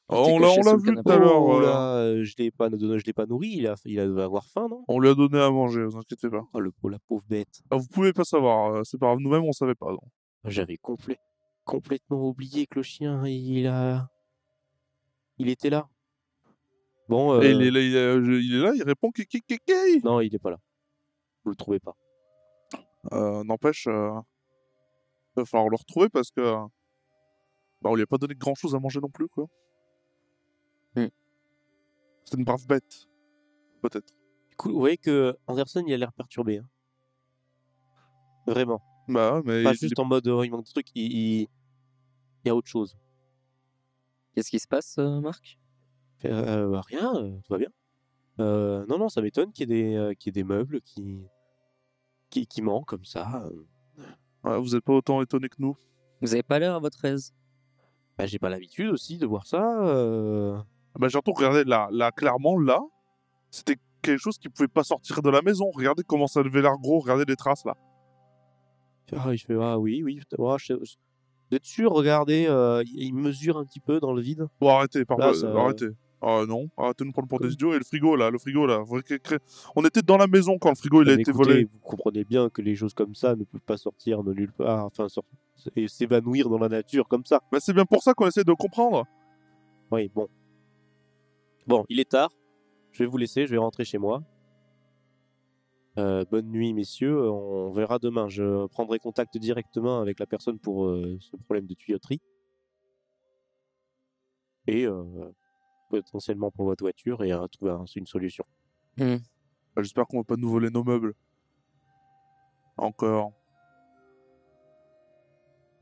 Oh, 0.09 0.27
on 0.29 0.39
l'a 0.39 0.49
on 0.51 0.63
l'a 0.63 0.77
vu 0.77 0.95
tout 0.95 1.11
à 1.11 1.17
l'heure. 1.17 1.43
Oh 1.43 1.61
euh, 1.63 2.21
euh, 2.21 2.25
je 2.25 2.35
l'ai 2.39 2.51
pas, 2.51 2.69
je 2.71 3.05
l'ai 3.07 3.13
pas 3.15 3.25
nourri. 3.27 3.49
Il 3.55 3.67
a, 3.67 3.75
il 3.87 3.99
a 4.01 4.07
dû 4.07 4.21
avoir 4.21 4.45
faim, 4.47 4.67
non? 4.69 4.85
On 4.89 4.99
lui 5.01 5.09
a 5.09 5.15
donné 5.15 5.39
à 5.41 5.51
manger, 5.51 5.85
vous 5.85 5.97
inquiétez 5.97 6.29
pas. 6.29 6.43
Oh 6.53 6.61
le, 6.61 6.73
la 6.91 6.99
pauvre 7.09 7.25
bête. 7.29 7.63
Ah, 7.71 7.77
vous 7.77 7.87
pouvez 7.87 8.13
pas 8.13 8.25
savoir, 8.25 8.75
euh, 8.75 8.83
c'est 8.85 8.99
pas 8.99 9.07
grave, 9.07 9.19
nous-mêmes 9.21 9.45
on 9.45 9.53
savait 9.53 9.75
pas. 9.75 9.91
non. 9.91 10.01
J'avais 10.45 10.77
complè- 10.77 11.17
complètement 11.65 12.29
oublié 12.29 12.67
que 12.67 12.79
le 12.79 12.83
chien, 12.83 13.27
il 13.27 13.67
a, 13.67 14.09
il 15.39 15.49
était 15.49 15.71
là. 15.71 15.89
Bon, 17.09 17.41
Et 17.43 17.47
euh, 17.47 17.51
il 17.53 17.63
est, 17.63 17.71
là, 17.71 17.81
il, 17.81 17.97
est, 17.97 18.25
je- 18.25 18.41
il 18.41 18.55
est 18.57 18.63
là, 18.63 18.73
il 18.75 18.83
répond 18.83 19.11
non, 20.05 20.21
il 20.21 20.35
est 20.35 20.39
pas 20.39 20.51
là. 20.51 20.59
Vous 21.45 21.51
le 21.51 21.57
trouvez 21.57 21.81
pas. 21.81 21.95
Euh, 23.13 23.43
N'empêche, 23.45 23.87
euh, 23.89 24.13
va 25.37 25.45
falloir 25.45 25.69
le 25.69 25.77
retrouver 25.77 26.09
parce 26.09 26.31
que. 26.31 26.41
euh, 26.41 26.67
Bah, 27.81 27.91
on 27.91 27.95
lui 27.97 28.03
a 28.03 28.07
pas 28.07 28.19
donné 28.19 28.35
grand 28.35 28.55
chose 28.55 28.75
à 28.75 28.79
manger 28.79 29.01
non 29.01 29.11
plus, 29.11 29.29
quoi. 29.29 29.47
Hmm. 30.95 31.09
C'est 32.25 32.37
une 32.39 32.45
brave 32.45 32.65
bête. 32.67 33.09
Peut-être. 33.83 34.15
Vous 34.65 34.79
voyez 34.79 34.97
que 34.97 35.37
Anderson, 35.49 35.83
il 35.87 35.93
a 35.93 35.97
l'air 35.97 36.13
perturbé. 36.13 36.59
hein. 36.59 36.69
Vraiment. 38.47 38.81
Bah, 39.09 39.43
mais. 39.45 39.63
Pas 39.65 39.73
il- 39.73 39.79
juste 39.79 39.99
en 39.99 40.05
mode, 40.05 40.27
euh, 40.29 40.45
il 40.45 40.51
manque 40.51 40.65
des 40.65 40.73
trucs. 40.73 40.89
Il, 40.95 41.13
il... 41.13 41.41
il 41.43 41.49
y 42.47 42.51
a 42.51 42.55
autre 42.55 42.69
chose. 42.69 42.97
Qu'est-ce 44.35 44.51
qui 44.51 44.59
se 44.59 44.69
passe, 44.69 44.97
euh, 44.99 45.21
Marc? 45.21 45.59
Euh, 46.25 46.69
bah, 46.71 46.83
rien, 46.87 47.15
euh, 47.17 47.37
tout 47.45 47.53
va 47.53 47.59
bien. 47.59 47.69
Euh, 48.41 48.87
non, 48.89 48.99
non, 48.99 49.09
ça 49.09 49.21
m'étonne 49.21 49.53
qu'il 49.53 49.69
y, 49.69 49.73
ait 49.73 49.83
des, 49.83 49.95
euh, 49.95 50.15
qu'il 50.15 50.29
y 50.29 50.31
ait 50.31 50.43
des 50.43 50.45
meubles 50.49 50.81
qui, 50.83 51.27
qui, 52.31 52.47
qui 52.47 52.63
manquent 52.63 52.87
comme 52.87 53.05
ça. 53.05 53.49
Ouais, 54.45 54.59
vous 54.59 54.75
êtes 54.75 54.85
pas 54.85 54.95
autant 54.95 55.21
étonné 55.21 55.49
que 55.49 55.57
nous. 55.59 55.77
Vous 56.23 56.33
avez 56.33 56.43
pas 56.43 56.59
l'air 56.59 56.75
à 56.75 56.79
votre 56.79 57.05
aise. 57.05 57.35
Bah, 58.17 58.27
j'ai 58.27 58.39
pas 58.39 58.49
l'habitude 58.49 58.89
aussi 58.91 59.19
de 59.19 59.27
voir 59.27 59.47
ça. 59.47 59.63
euh. 59.85 60.57
Bah, 60.99 61.09
surtout, 61.11 61.33
regardez, 61.33 61.65
là, 61.65 61.89
là, 61.93 62.11
clairement, 62.13 62.59
là, 62.59 62.81
c'était 63.51 63.77
quelque 64.01 64.19
chose 64.21 64.39
qui 64.39 64.49
pouvait 64.49 64.69
pas 64.69 64.85
sortir 64.85 65.21
de 65.23 65.31
la 65.31 65.43
maison. 65.43 65.71
Regardez 65.75 66.03
comment 66.05 66.27
ça 66.27 66.43
devait 66.43 66.63
l'air 66.63 66.79
gros, 66.79 67.01
regardez 67.01 67.25
les 67.27 67.37
traces, 67.37 67.65
là. 67.65 67.77
Ah, 69.15 69.33
il 69.33 69.39
fait, 69.39 69.57
ah 69.61 69.79
oui, 69.79 70.03
oui. 70.03 70.21
ouais, 70.39 70.57
je- 70.59 70.75
regardez, 71.87 72.47
euh, 72.49 72.83
il 72.95 73.15
mesure 73.15 73.59
un 73.59 73.65
petit 73.65 73.81
peu 73.81 74.01
dans 74.01 74.13
le 74.13 74.23
vide. 74.23 74.47
Bon, 74.61 74.69
arrêtez, 74.71 75.05
par 75.05 75.19
Là, 75.19 75.33
favor, 75.33 75.41
ça- 75.41 75.61
arrêtez. 75.61 75.89
Ah 76.25 76.45
non, 76.49 76.69
arrêtez 76.77 77.03
de 77.03 77.07
nous 77.07 77.13
prendre 77.13 77.29
pour 77.29 77.41
des 77.41 77.53
idiots. 77.53 77.75
Et 77.75 77.79
le 77.79 77.85
frigo, 77.85 78.15
là, 78.15 78.31
le 78.31 78.39
frigo, 78.39 78.65
là. 78.65 78.85
On 79.75 79.85
était 79.85 80.03
dans 80.03 80.17
la 80.17 80.29
maison 80.29 80.57
quand 80.57 80.69
le 80.71 80.77
frigo, 80.77 81.03
il 81.03 81.11
a 81.11 81.17
Mais 81.17 81.23
été 81.23 81.33
écoutez, 81.33 81.49
volé. 81.51 81.65
Vous 81.65 81.81
comprenez 81.81 82.25
bien 82.25 82.49
que 82.49 82.63
les 82.63 82.77
choses 82.77 82.95
comme 82.95 83.15
ça 83.17 83.35
ne 83.35 83.43
peuvent 83.45 83.61
pas 83.61 83.77
sortir 83.77 84.23
de 84.23 84.33
nulle 84.33 84.53
part, 84.53 84.87
enfin, 84.87 85.09
sor- 85.09 85.25
et 85.75 85.89
s'évanouir 85.89 86.49
dans 86.49 86.59
la 86.59 86.69
nature 86.69 87.09
comme 87.09 87.25
ça. 87.27 87.41
Bah, 87.51 87.59
c'est 87.61 87.73
bien 87.73 87.85
pour 87.85 88.03
ça 88.05 88.15
qu'on 88.15 88.29
essaie 88.29 88.45
de 88.45 88.53
comprendre. 88.53 89.05
Oui, 89.91 90.11
bon. 90.15 90.29
Bon, 91.67 91.85
il 91.89 91.99
est 92.01 92.09
tard. 92.09 92.31
Je 92.93 93.01
vais 93.03 93.07
vous 93.11 93.19
laisser, 93.19 93.47
je 93.47 93.51
vais 93.51 93.59
rentrer 93.59 93.85
chez 93.85 93.99
moi. 93.99 94.23
Euh, 95.99 96.25
bonne 96.31 96.47
nuit, 96.51 96.73
messieurs. 96.73 97.31
On 97.31 97.71
verra 97.73 97.99
demain. 97.99 98.29
Je 98.29 98.67
prendrai 98.69 98.99
contact 98.99 99.37
directement 99.37 100.01
avec 100.01 100.19
la 100.21 100.27
personne 100.27 100.59
pour 100.59 100.87
euh, 100.87 101.19
ce 101.21 101.37
problème 101.37 101.67
de 101.67 101.75
tuyauterie. 101.75 102.21
Et 104.67 104.87
euh, 104.87 105.05
potentiellement 105.91 106.51
pour 106.51 106.65
votre 106.67 106.83
voiture 106.85 107.23
et 107.25 107.33
à 107.33 107.47
trouver 107.49 107.73
un- 107.73 107.85
une 107.97 108.07
solution. 108.07 108.45
Bah, 109.75 109.83
J'espère 109.83 110.07
qu'on 110.07 110.19
va 110.19 110.25
pas 110.25 110.37
nous 110.37 110.49
voler 110.51 110.71
nos 110.71 110.85
meubles. 110.85 111.15
Encore. 112.79 113.33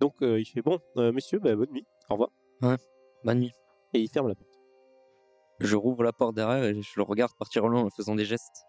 Donc 0.01 0.14
euh, 0.23 0.40
il 0.40 0.46
fait 0.46 0.62
bon, 0.62 0.79
euh, 0.96 1.12
messieurs, 1.12 1.38
bah, 1.38 1.55
bonne 1.55 1.70
nuit. 1.70 1.87
Au 2.09 2.14
revoir. 2.14 2.31
Bonne 3.23 3.40
nuit. 3.40 3.53
Et 3.92 4.01
il 4.01 4.09
ferme 4.09 4.29
la 4.29 4.35
porte. 4.35 4.49
Je 5.61 5.77
rouvre 5.77 6.03
la 6.03 6.12
porte 6.12 6.35
derrière 6.35 6.64
et 6.64 6.81
je 6.81 6.92
le 6.96 7.03
regarde 7.03 7.33
partir 7.38 7.64
au 7.64 7.68
loin 7.68 7.83
en 7.85 7.90
faisant 7.90 8.14
des 8.14 8.25
gestes. 8.25 8.64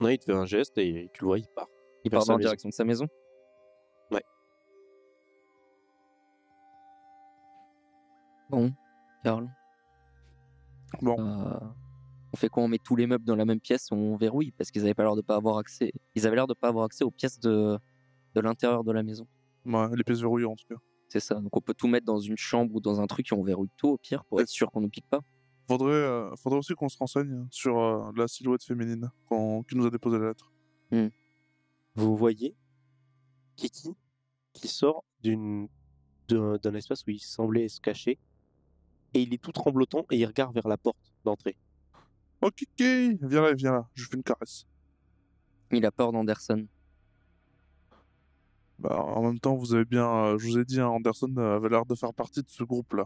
Ouais, 0.00 0.14
il 0.14 0.18
te 0.18 0.24
fait 0.24 0.32
un 0.32 0.44
geste 0.44 0.76
et 0.78 1.10
tu 1.14 1.22
le 1.22 1.26
vois, 1.26 1.38
il 1.38 1.46
part. 1.54 1.68
Il 2.04 2.10
part 2.10 2.24
dans 2.26 2.36
la 2.36 2.38
direction 2.40 2.68
de 2.68 2.74
sa 2.74 2.84
maison? 2.84 3.06
Ouais. 4.10 4.22
Bon, 8.50 8.72
Karl. 9.22 9.48
Bon. 11.00 11.16
euh, 11.18 11.58
on 12.32 12.36
fait 12.36 12.48
quoi? 12.48 12.62
On 12.62 12.68
met 12.68 12.78
tous 12.78 12.96
les 12.96 13.06
meubles 13.06 13.24
dans 13.24 13.36
la 13.36 13.44
même 13.44 13.60
pièce, 13.60 13.90
on 13.92 14.16
verrouille 14.16 14.52
parce 14.52 14.70
qu'ils 14.70 14.82
avaient 14.82 14.94
pas 14.94 15.04
l'air 15.04 15.16
de 15.16 15.22
pas 15.22 15.36
avoir 15.36 15.58
accès. 15.58 15.92
Ils 16.14 16.26
avaient 16.26 16.36
l'air 16.36 16.46
de 16.46 16.54
pas 16.54 16.68
avoir 16.68 16.84
accès 16.84 17.04
aux 17.04 17.10
pièces 17.10 17.38
de, 17.38 17.78
de 18.34 18.40
l'intérieur 18.40 18.84
de 18.84 18.92
la 18.92 19.02
maison. 19.02 19.26
Ouais, 19.64 19.88
les 19.96 20.04
pièces 20.04 20.20
verrouillées, 20.20 20.46
en 20.46 20.56
tout 20.56 20.66
cas. 20.68 20.80
C'est 21.08 21.20
ça. 21.20 21.36
Donc 21.36 21.56
on 21.56 21.60
peut 21.60 21.74
tout 21.74 21.86
mettre 21.86 22.06
dans 22.06 22.18
une 22.18 22.36
chambre 22.36 22.74
ou 22.74 22.80
dans 22.80 23.00
un 23.00 23.06
truc 23.06 23.30
et 23.30 23.34
on 23.34 23.42
verrouille 23.42 23.70
tout 23.76 23.88
au 23.88 23.98
pire 23.98 24.24
pour 24.24 24.40
être 24.40 24.48
sûr 24.48 24.70
qu'on 24.70 24.80
nous 24.80 24.88
pique 24.88 25.08
pas. 25.08 25.20
Faudrait, 25.66 25.92
euh, 25.92 26.34
faudrait 26.36 26.58
aussi 26.58 26.74
qu'on 26.74 26.88
se 26.90 26.98
renseigne 26.98 27.46
sur 27.50 27.78
euh, 27.78 28.12
la 28.16 28.28
silhouette 28.28 28.62
féminine 28.64 29.10
qu'on- 29.26 29.62
qui 29.62 29.76
nous 29.76 29.86
a 29.86 29.90
déposé 29.90 30.18
la 30.18 30.28
lettre. 30.28 30.52
Vous 31.94 32.16
voyez 32.16 32.54
Kiki 33.56 33.94
qui 34.52 34.68
sort 34.68 35.04
d'une 35.22 35.68
d'un 36.28 36.56
d'un 36.56 36.74
espace 36.74 37.04
où 37.06 37.10
il 37.10 37.20
semblait 37.20 37.68
se 37.68 37.80
cacher 37.80 38.18
et 39.14 39.22
il 39.22 39.32
est 39.34 39.42
tout 39.42 39.52
tremblotant 39.52 40.04
et 40.10 40.16
il 40.18 40.26
regarde 40.26 40.54
vers 40.54 40.68
la 40.68 40.76
porte 40.76 41.12
d'entrée. 41.24 41.56
Oh, 42.42 42.50
Kiki 42.50 43.16
Viens 43.22 43.42
là, 43.42 43.54
viens 43.54 43.72
là. 43.72 43.88
Je 43.94 44.02
lui 44.02 44.10
fais 44.10 44.16
une 44.16 44.22
caresse. 44.22 44.66
Il 45.72 45.84
a 45.86 45.90
peur 45.90 46.12
d'Anderson. 46.12 46.66
Bah, 48.78 49.00
en 49.00 49.22
même 49.22 49.38
temps, 49.38 49.54
vous 49.54 49.72
avez 49.74 49.84
bien. 49.84 50.06
euh, 50.08 50.38
je 50.38 50.46
vous 50.46 50.58
ai 50.58 50.64
dit, 50.64 50.80
hein, 50.80 50.88
Anderson 50.88 51.34
avait 51.36 51.68
l'air 51.68 51.86
de 51.86 51.94
faire 51.94 52.12
partie 52.12 52.42
de 52.42 52.48
ce 52.50 52.64
groupe-là. 52.64 53.04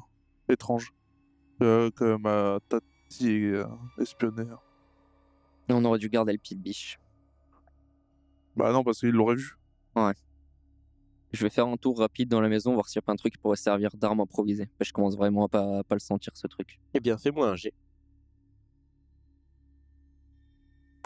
Étrange. 0.49 0.93
Euh, 1.61 1.91
que 1.91 2.17
ma 2.17 2.61
tati 2.69 3.47
euh. 3.47 3.67
Et 5.69 5.73
on 5.73 5.85
aurait 5.85 5.99
dû 5.99 6.09
garder 6.09 6.33
le 6.33 6.39
pied 6.39 6.57
de 6.57 6.63
biche. 6.63 6.99
Bah 8.57 8.73
non, 8.73 8.85
parce 8.85 9.01
qu'il 9.01 9.11
l'aurait 9.11 9.37
vu. 9.37 9.59
Je 11.33 11.43
vais 11.43 11.51
faire 11.51 11.67
un 11.67 11.77
tour 11.77 11.99
rapide 11.99 12.29
dans 12.29 12.41
la 12.41 12.49
maison, 12.49 12.73
voir 12.73 12.89
s'il 12.89 13.01
n'y 13.01 13.05
a 13.05 13.07
pas 13.07 13.13
un 13.13 13.17
truc 13.17 13.35
qui 13.35 13.39
pourrait 13.39 13.57
servir 13.57 13.91
d'arme 13.95 14.21
improvisée. 14.21 14.69
Je 14.81 14.93
commence 14.93 15.17
vraiment 15.17 15.45
à 15.45 15.49
pas, 15.49 15.79
à 15.81 15.85
pas 15.85 15.95
le 15.95 16.01
sentir, 16.01 16.33
ce 16.35 16.47
truc. 16.47 16.79
Eh 16.95 17.01
bien, 17.01 17.19
fais-moi 17.19 17.51
un 17.51 17.57
jet. 17.57 17.75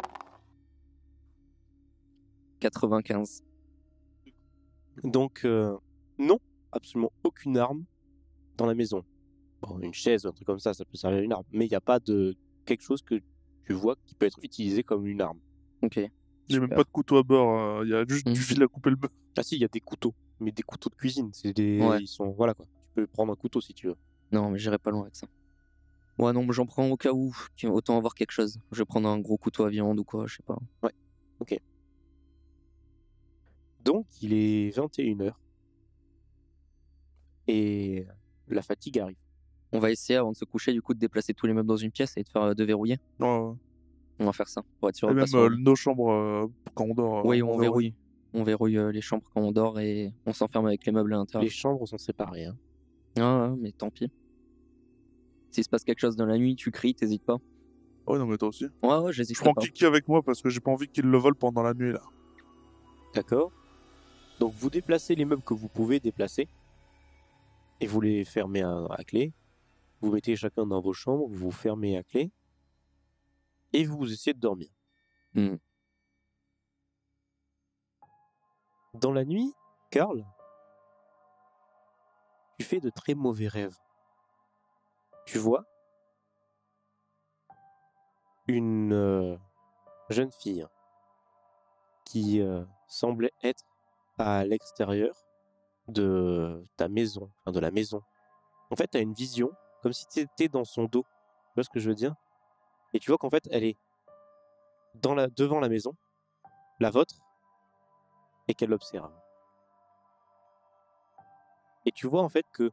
«95. 2.61 3.43
Donc, 5.03 5.41
euh, 5.45 5.77
non, 6.19 6.39
absolument 6.71 7.11
aucune 7.25 7.59
arme 7.59 7.85
dans 8.57 8.67
la 8.67 8.75
maison. 8.75 9.05
Bon, 9.63 9.79
une 9.81 9.95
chaise, 9.95 10.27
un 10.27 10.33
truc 10.33 10.47
comme 10.47 10.59
ça, 10.59 10.75
ça 10.75 10.85
peut 10.85 10.97
servir 10.97 11.21
à 11.21 11.23
une 11.23 11.33
arme, 11.33 11.45
mais 11.53 11.67
il 11.67 11.69
n'y 11.71 11.75
a 11.77 11.81
pas 11.81 12.01
de 12.01 12.37
quelque 12.67 12.83
chose 12.83 13.01
que 13.03 13.15
tu 13.65 13.73
vois 13.73 13.97
qui 14.07 14.15
peut 14.15 14.27
être 14.27 14.39
utilisé 14.43 14.83
comme 14.83 15.07
une 15.07 15.21
arme. 15.21 15.39
Ok. 15.83 15.97
Il 15.97 16.11
n'y 16.51 16.57
a 16.57 16.61
même 16.61 16.71
pas 16.71 16.83
de 16.83 16.91
couteau 16.91 17.17
à 17.19 17.23
bord, 17.23 17.79
euh, 17.79 17.85
il 17.85 17.91
y 17.91 17.95
a 17.95 18.05
juste 18.07 18.27
du 18.27 18.33
Mhm. 18.33 18.37
fil 18.37 18.63
à 18.63 18.67
couper 18.67 18.91
le 18.91 18.97
bœuf. 18.97 19.11
Ah 19.39 19.43
si, 19.43 19.55
il 19.57 19.61
y 19.61 19.65
a 19.65 19.69
des 19.69 19.81
couteaux, 19.81 20.15
mais 20.41 20.51
des 20.53 20.63
couteaux 20.65 20.91
de 20.91 20.95
cuisine. 20.97 21.31
C'est 21.33 21.53
des, 21.53 21.81
Ouais. 21.81 22.01
ils 22.03 22.09
sont, 22.09 22.31
voilà 22.33 22.55
quoi. 22.55 22.67
Tu 22.67 22.73
peux 22.97 23.07
prendre 23.07 23.33
un 23.33 23.37
couteau 23.37 23.61
si 23.61 23.73
tu 23.73 23.87
veux. 23.87 23.97
Non, 24.33 24.51
mais 24.51 24.59
j'irai 24.59 24.79
pas 24.79 24.91
loin 24.91 25.03
avec 25.03 25.15
ça. 25.17 25.27
Ouais, 26.19 26.33
non, 26.33 26.45
mais 26.45 26.53
j'en 26.53 26.67
prends 26.67 26.89
au 26.91 26.97
cas 26.97 27.13
où. 27.13 27.35
Tiens, 27.57 27.71
Autant 27.71 27.97
avoir 27.97 28.15
quelque 28.15 28.33
chose. 28.33 28.59
Je 28.73 28.79
vais 28.79 28.85
prendre 28.85 29.09
un 29.09 29.19
gros 29.19 29.39
couteau 29.39 29.65
à 29.65 29.71
viande 29.71 29.99
ou 30.01 30.05
quoi, 30.05 30.27
je 30.27 30.37
sais 30.37 30.43
pas. 30.43 30.59
Donc, 33.85 34.07
il 34.21 34.33
est 34.33 34.71
21h. 34.77 35.33
Et 37.49 38.07
la 38.49 38.63
fatigue 38.63 38.99
arrive. 39.01 39.17
On 39.73 39.79
va 39.79 39.91
essayer 39.91 40.19
avant 40.19 40.33
de 40.33 40.37
se 40.37 40.45
coucher, 40.45 40.73
du 40.73 40.83
coup, 40.83 40.93
de 40.95 40.99
déplacer 40.99 41.33
tous 41.35 41.47
les 41.47 41.53
meubles 41.55 41.69
dans 41.69 41.77
une 41.77 41.91
pièce 41.91 42.17
et 42.17 42.23
de 42.23 42.29
faire 42.29 42.43
euh, 42.43 42.55
de 42.55 42.65
verrouiller. 42.65 42.99
Ouais, 43.21 43.27
ouais. 43.39 43.55
On 44.19 44.27
va 44.27 44.33
faire 44.33 44.49
ça 44.49 44.63
pour 44.79 44.89
être 44.91 44.97
sûr 44.97 45.11
Et 45.11 45.15
de 45.15 45.21
pas 45.21 45.25
même 45.27 45.53
euh, 45.53 45.57
nos 45.57 45.75
chambres 45.75 46.13
euh, 46.13 46.47
quand 46.75 46.85
on 46.85 46.95
dort. 46.95 47.25
Oui, 47.25 47.43
on 47.43 47.47
verrouille. 47.59 47.63
verrouille. 47.63 47.95
On 48.35 48.43
verrouille 48.45 48.79
euh, 48.79 48.93
les 48.93 49.01
chambres 49.01 49.29
quand 49.35 49.41
on 49.41 49.53
dort 49.53 49.81
et 49.81 50.13
on 50.27 50.33
s'enferme 50.33 50.67
avec 50.67 50.85
les 50.87 50.93
meubles 50.93 51.13
à 51.13 51.17
Les 51.17 51.21
l'intérieur. 51.21 51.51
chambres 51.51 51.87
sont 51.87 51.99
séparées. 51.99 52.45
hein. 52.47 52.57
Ah, 53.19 53.49
ouais, 53.51 53.57
mais 53.61 53.73
tant 53.73 53.91
pis. 53.91 54.11
S'il 55.51 55.65
se 55.65 55.69
passe 55.69 55.85
quelque 55.85 56.01
chose 56.01 56.17
dans 56.17 56.25
la 56.27 56.39
nuit, 56.39 56.55
tu 56.57 56.71
cries, 56.71 56.95
t'hésites 56.95 57.25
pas. 57.25 57.39
Ouais, 58.07 58.19
non, 58.19 58.27
mais 58.27 58.37
toi 58.39 58.49
aussi. 58.49 58.67
Ouais, 58.83 58.97
ouais, 58.99 59.13
j'hésite 59.13 59.37
Je 59.37 59.43
prends 59.43 59.53
pas. 59.55 59.61
Kiki 59.63 59.85
avec 59.85 60.09
moi 60.09 60.23
parce 60.23 60.41
que 60.43 60.49
j'ai 60.51 60.61
pas 60.61 60.71
envie 60.71 60.89
qu'il 60.89 61.05
le 61.07 61.19
vole 61.19 61.35
pendant 61.35 61.63
la 61.63 61.75
nuit 61.75 61.93
là. 61.93 62.03
D'accord 63.15 63.53
Donc, 64.41 64.53
vous 64.55 64.71
déplacez 64.71 65.15
les 65.15 65.25
meubles 65.25 65.43
que 65.43 65.55
vous 65.55 65.69
pouvez 65.69 66.01
déplacer. 66.01 66.49
Et 67.81 67.87
vous 67.87 68.01
les 68.01 68.25
fermez 68.25 68.63
à, 68.63 68.87
à 68.91 69.05
clé. 69.05 69.33
Vous 70.03 70.11
mettez 70.11 70.35
chacun 70.37 70.67
dans 70.67 70.81
vos 70.81 70.93
chambres, 70.93 71.29
vous 71.29 71.37
vous 71.37 71.51
fermez 71.53 71.97
à 71.97 72.03
clé. 72.03 72.33
Et 73.73 73.85
vous 73.85 74.13
essayez 74.13 74.35
de 74.35 74.41
dormir. 74.41 74.69
Hmm. 75.35 75.57
Dans 78.95 79.13
la 79.13 79.25
nuit, 79.25 79.55
Karl, 79.91 80.27
tu 82.59 82.67
fais 82.67 82.81
de 82.81 82.91
très 82.91 83.15
mauvais 83.15 83.49
rêves. 83.49 83.79
Tu 85.25 85.39
vois 85.39 85.65
une 88.49 88.93
euh, 88.93 89.37
jeune 90.11 90.33
fille 90.33 90.67
qui 92.05 92.41
euh, 92.41 92.65
semblait 92.89 93.33
être 93.43 93.65
à 94.19 94.45
l'extérieur 94.45 95.15
de 95.89 96.67
ta 96.77 96.89
maison, 96.89 97.31
enfin 97.41 97.53
de 97.53 97.61
la 97.61 97.71
maison. 97.71 98.03
En 98.71 98.77
fait, 98.77 98.89
tu 98.89 98.99
as 98.99 99.01
une 99.01 99.15
vision, 99.15 99.51
comme 99.83 99.93
si 99.93 100.07
tu 100.07 100.21
étais 100.21 100.49
dans 100.49 100.65
son 100.65 100.85
dos. 100.85 101.03
Tu 101.03 101.55
vois 101.57 101.65
ce 101.65 101.71
que 101.71 101.81
je 101.81 101.89
veux 101.89 101.95
dire? 101.95 102.15
Et 102.95 103.01
tu 103.01 103.11
vois 103.11 103.19
qu'en 103.19 103.31
fait, 103.31 103.49
elle 103.51 103.65
est 103.65 103.77
dans 104.95 105.15
la, 105.15 105.29
devant 105.29 105.61
la 105.61 105.69
maison, 105.69 105.97
la 106.79 106.91
vôtre, 106.91 107.17
et 108.49 108.55
qu'elle 108.55 108.71
l'observe. 108.71 109.13
Et 111.85 111.93
tu 111.93 112.07
vois 112.07 112.23
en 112.23 112.29
fait 112.29 112.47
que 112.53 112.71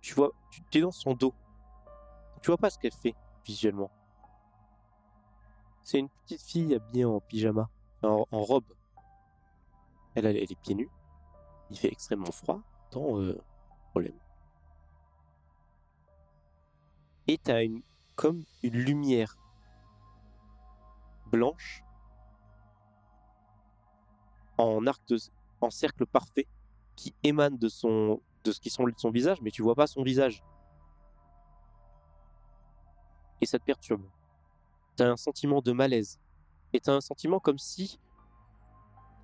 tu 0.00 0.14
vois, 0.14 0.32
tu 0.50 0.78
es 0.78 0.80
dans 0.80 0.90
son 0.90 1.14
dos. 1.14 1.34
Tu 2.42 2.48
vois 2.48 2.58
pas 2.58 2.70
ce 2.70 2.78
qu'elle 2.78 2.92
fait 2.92 3.14
visuellement. 3.44 3.90
C'est 5.82 5.98
une 5.98 6.08
petite 6.08 6.42
fille 6.42 6.74
habillée 6.74 7.04
en 7.04 7.20
pyjama, 7.20 7.68
en, 8.02 8.26
en 8.30 8.42
robe. 8.42 8.64
Elle 10.14 10.24
les 10.24 10.46
les 10.46 10.56
pieds 10.56 10.74
nus. 10.74 10.90
Il 11.70 11.78
fait 11.78 11.88
extrêmement 11.88 12.32
froid. 12.32 12.60
Euh. 12.96 13.38
Et 17.28 17.38
t'as 17.38 17.62
une 17.62 17.82
comme 18.16 18.42
une 18.62 18.74
lumière 18.74 19.38
blanche 21.26 21.84
en 24.58 24.86
arc 24.86 25.00
de, 25.08 25.16
cercle 25.70 26.06
parfait 26.06 26.46
qui 26.96 27.14
émane 27.22 27.56
de 27.56 27.68
son 27.68 28.20
de 28.44 28.52
ce 28.52 28.60
qui 28.60 28.68
semble 28.68 28.92
son 28.96 29.10
visage, 29.10 29.40
mais 29.42 29.50
tu 29.50 29.62
vois 29.62 29.74
pas 29.74 29.86
son 29.86 30.02
visage. 30.02 30.42
Et 33.40 33.46
ça 33.46 33.58
te 33.58 33.64
perturbe. 33.64 34.02
T'as 34.96 35.08
un 35.08 35.16
sentiment 35.16 35.60
de 35.60 35.72
malaise. 35.72 36.18
Et 36.72 36.80
t'as 36.80 36.94
un 36.94 37.00
sentiment 37.00 37.38
comme 37.38 37.58
si 37.58 37.98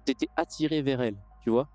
t'étais 0.04 0.28
attiré 0.36 0.82
vers 0.82 1.00
elle, 1.00 1.18
tu 1.40 1.50
vois 1.50 1.68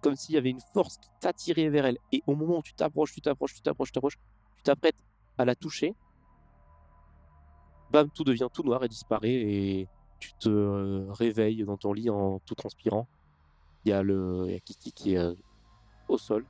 Comme 0.00 0.14
s'il 0.14 0.34
y 0.34 0.38
avait 0.38 0.50
une 0.50 0.60
force 0.72 0.98
qui 0.98 1.08
t'attirait 1.20 1.68
vers 1.68 1.86
elle. 1.86 1.98
Et 2.12 2.22
au 2.26 2.34
moment 2.34 2.58
où 2.58 2.62
tu 2.62 2.74
t'approches, 2.74 3.12
tu 3.12 3.20
t'approches, 3.20 3.54
tu 3.54 3.62
t'approches, 3.62 3.88
tu 3.88 3.92
t'approches, 3.94 4.18
tu 4.56 4.62
t'apprêtes 4.62 4.96
à 5.38 5.44
la 5.44 5.54
toucher, 5.54 5.94
bam, 7.90 8.10
tout 8.10 8.24
devient 8.24 8.48
tout 8.52 8.62
noir 8.62 8.84
et 8.84 8.88
disparaît 8.88 9.30
et 9.30 9.88
tu 10.18 10.32
te 10.34 10.48
euh, 10.48 11.06
réveilles 11.10 11.64
dans 11.64 11.76
ton 11.76 11.92
lit 11.92 12.10
en 12.10 12.40
tout 12.40 12.54
transpirant. 12.54 13.08
Il 13.84 13.90
y 13.90 13.92
a 13.92 14.02
le 14.02 14.44
il 14.46 14.52
y 14.52 14.56
a 14.56 14.60
Kiki 14.60 14.92
qui 14.92 15.14
est 15.14 15.18
euh, 15.18 15.34
au 16.08 16.18
sol 16.18 16.44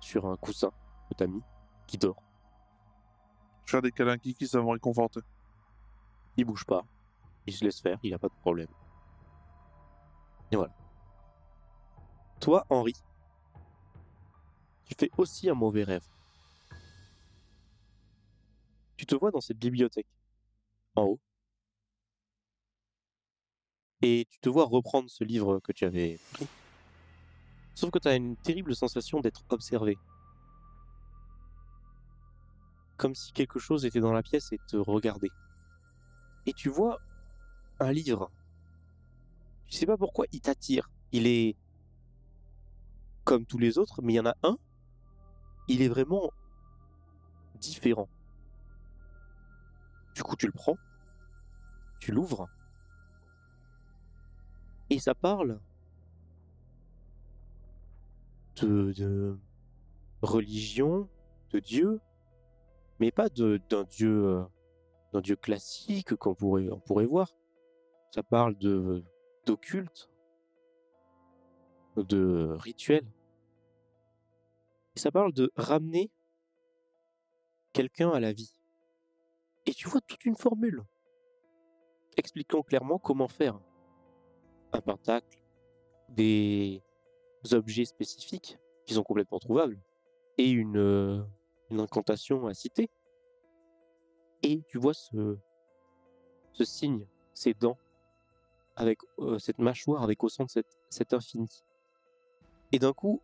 sur 0.00 0.26
un 0.26 0.36
coussin 0.36 0.70
que 1.08 1.14
t'as 1.14 1.26
mis, 1.26 1.42
qui 1.86 1.98
dort. 1.98 2.22
Je 3.64 3.76
fais 3.76 3.82
des 3.82 3.92
câlins 3.92 4.18
Kiki, 4.18 4.46
ça 4.46 4.60
me 4.60 4.68
réconforter. 4.68 5.20
Il 6.36 6.44
bouge 6.44 6.64
pas, 6.64 6.84
il 7.46 7.52
se 7.52 7.64
laisse 7.64 7.80
faire, 7.80 7.98
il 8.02 8.12
a 8.14 8.18
pas 8.18 8.28
de 8.28 8.40
problème. 8.40 8.68
Et 10.50 10.56
voilà. 10.56 10.72
Toi, 12.42 12.66
Henri, 12.70 12.92
tu 14.86 14.96
fais 14.98 15.10
aussi 15.16 15.48
un 15.48 15.54
mauvais 15.54 15.84
rêve. 15.84 16.04
Tu 18.96 19.06
te 19.06 19.14
vois 19.14 19.30
dans 19.30 19.40
cette 19.40 19.58
bibliothèque, 19.58 20.08
en 20.96 21.04
haut, 21.04 21.20
et 24.02 24.26
tu 24.28 24.40
te 24.40 24.48
vois 24.48 24.64
reprendre 24.64 25.08
ce 25.08 25.22
livre 25.22 25.60
que 25.60 25.70
tu 25.70 25.84
avais 25.84 26.18
pris. 26.32 26.48
Sauf 27.76 27.92
que 27.92 28.00
tu 28.00 28.08
as 28.08 28.16
une 28.16 28.34
terrible 28.34 28.74
sensation 28.74 29.20
d'être 29.20 29.44
observé. 29.50 29.96
Comme 32.96 33.14
si 33.14 33.32
quelque 33.32 33.60
chose 33.60 33.84
était 33.84 34.00
dans 34.00 34.12
la 34.12 34.24
pièce 34.24 34.50
et 34.50 34.58
te 34.66 34.76
regardait. 34.76 35.30
Et 36.46 36.52
tu 36.52 36.70
vois 36.70 36.98
un 37.78 37.92
livre. 37.92 38.32
Tu 39.68 39.76
sais 39.76 39.86
pas 39.86 39.96
pourquoi 39.96 40.26
il 40.32 40.40
t'attire. 40.40 40.90
Il 41.12 41.28
est 41.28 41.54
comme 43.24 43.46
tous 43.46 43.58
les 43.58 43.78
autres, 43.78 44.02
mais 44.02 44.14
il 44.14 44.16
y 44.16 44.20
en 44.20 44.26
a 44.26 44.36
un. 44.42 44.58
Il 45.68 45.82
est 45.82 45.88
vraiment 45.88 46.32
différent. 47.56 48.08
Du 50.14 50.22
coup, 50.22 50.36
tu 50.36 50.46
le 50.46 50.52
prends, 50.52 50.76
tu 52.00 52.12
l'ouvres, 52.12 52.48
et 54.92 54.98
ça 54.98 55.14
parle 55.14 55.58
de, 58.56 59.38
religion, 60.20 61.08
de 61.50 61.58
Dieu, 61.58 61.98
mais 63.00 63.10
pas 63.10 63.30
d'un 63.30 63.84
Dieu, 63.84 64.26
euh, 64.26 64.44
d'un 65.14 65.22
Dieu 65.22 65.36
classique 65.36 66.14
qu'on 66.16 66.34
pourrait, 66.34 66.68
on 66.70 66.78
pourrait 66.78 67.06
voir. 67.06 67.30
Ça 68.10 68.22
parle 68.22 68.54
de 68.58 69.02
d'occulte, 69.46 70.10
de 71.96 72.56
rituel. 72.58 73.04
Ça 74.94 75.10
parle 75.10 75.32
de 75.32 75.50
ramener 75.56 76.10
quelqu'un 77.72 78.10
à 78.10 78.20
la 78.20 78.32
vie. 78.32 78.54
Et 79.66 79.72
tu 79.72 79.88
vois 79.88 80.00
toute 80.00 80.24
une 80.24 80.36
formule 80.36 80.84
expliquant 82.16 82.62
clairement 82.62 82.98
comment 82.98 83.28
faire 83.28 83.58
un 84.72 84.80
pentacle, 84.80 85.42
des 86.08 86.82
objets 87.52 87.84
spécifiques 87.84 88.58
qui 88.86 88.94
sont 88.94 89.02
complètement 89.02 89.38
trouvables, 89.38 89.80
et 90.38 90.50
une, 90.50 90.78
euh, 90.78 91.22
incantation 91.70 92.46
à 92.46 92.54
citer. 92.54 92.90
Et 94.42 94.62
tu 94.68 94.78
vois 94.78 94.94
ce, 94.94 95.38
signe, 96.64 97.06
ces 97.32 97.54
dents, 97.54 97.78
avec 98.76 98.98
euh, 99.18 99.38
cette 99.38 99.58
mâchoire, 99.58 100.02
avec 100.02 100.22
au 100.24 100.28
centre 100.28 100.52
cet 100.90 101.12
infini. 101.12 101.64
Et 102.72 102.78
d'un 102.78 102.92
coup, 102.92 103.20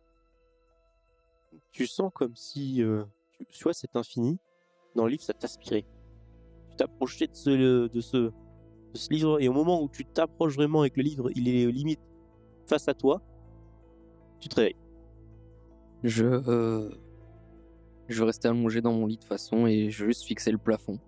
tu 1.71 1.87
sens 1.87 2.11
comme 2.13 2.35
si, 2.35 2.83
euh, 2.83 3.03
tu, 3.31 3.45
tu 3.45 3.63
vois, 3.63 3.73
cet 3.73 3.95
infini, 3.95 4.39
dans 4.95 5.05
le 5.05 5.11
livre, 5.11 5.23
ça 5.23 5.33
t'aspirait. 5.33 5.85
Tu 6.69 6.75
t'approchais 6.75 7.27
de 7.27 7.35
ce, 7.35 7.87
de, 7.87 8.01
ce, 8.01 8.17
de 8.17 8.31
ce 8.93 9.11
livre, 9.11 9.41
et 9.41 9.47
au 9.47 9.53
moment 9.53 9.81
où 9.81 9.89
tu 9.89 10.05
t'approches 10.05 10.55
vraiment 10.55 10.81
avec 10.81 10.97
le 10.97 11.03
livre, 11.03 11.29
il 11.35 11.47
est 11.47 11.71
limite 11.71 11.99
face 12.67 12.87
à 12.87 12.93
toi, 12.93 13.21
tu 14.39 14.49
te 14.49 14.55
réveilles. 14.55 14.75
Je, 16.03 16.25
euh, 16.25 16.89
je 18.07 18.23
rester 18.23 18.47
allongé 18.47 18.81
dans 18.81 18.93
mon 18.93 19.05
lit 19.05 19.17
de 19.17 19.23
façon 19.23 19.67
et 19.67 19.89
je 19.89 20.05
vais 20.05 20.11
juste 20.11 20.23
fixer 20.23 20.51
le 20.51 20.57
plafond. 20.57 20.99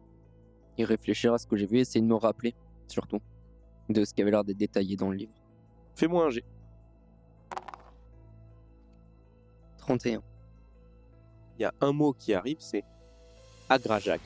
Et 0.77 0.83
réfléchir 0.83 1.33
à 1.33 1.37
ce 1.37 1.45
que 1.45 1.55
j'ai 1.55 1.65
vu 1.65 1.79
essayer 1.79 2.01
de 2.01 2.07
me 2.07 2.15
rappeler, 2.15 2.55
surtout, 2.87 3.19
de 3.89 4.03
ce 4.03 4.13
qui 4.13 4.21
avait 4.21 4.31
l'air 4.31 4.43
d'être 4.43 4.57
détaillé 4.57 4.95
dans 4.95 5.09
le 5.09 5.17
livre. 5.17 5.33
Fais-moi 5.95 6.25
un 6.25 6.29
jet. 6.29 6.45
31. 9.81 10.21
Il 11.57 11.61
y 11.61 11.65
a 11.65 11.73
un 11.81 11.91
mot 11.91 12.13
qui 12.13 12.33
arrive, 12.33 12.57
c'est 12.59 12.83
Agrajag. 13.69 14.21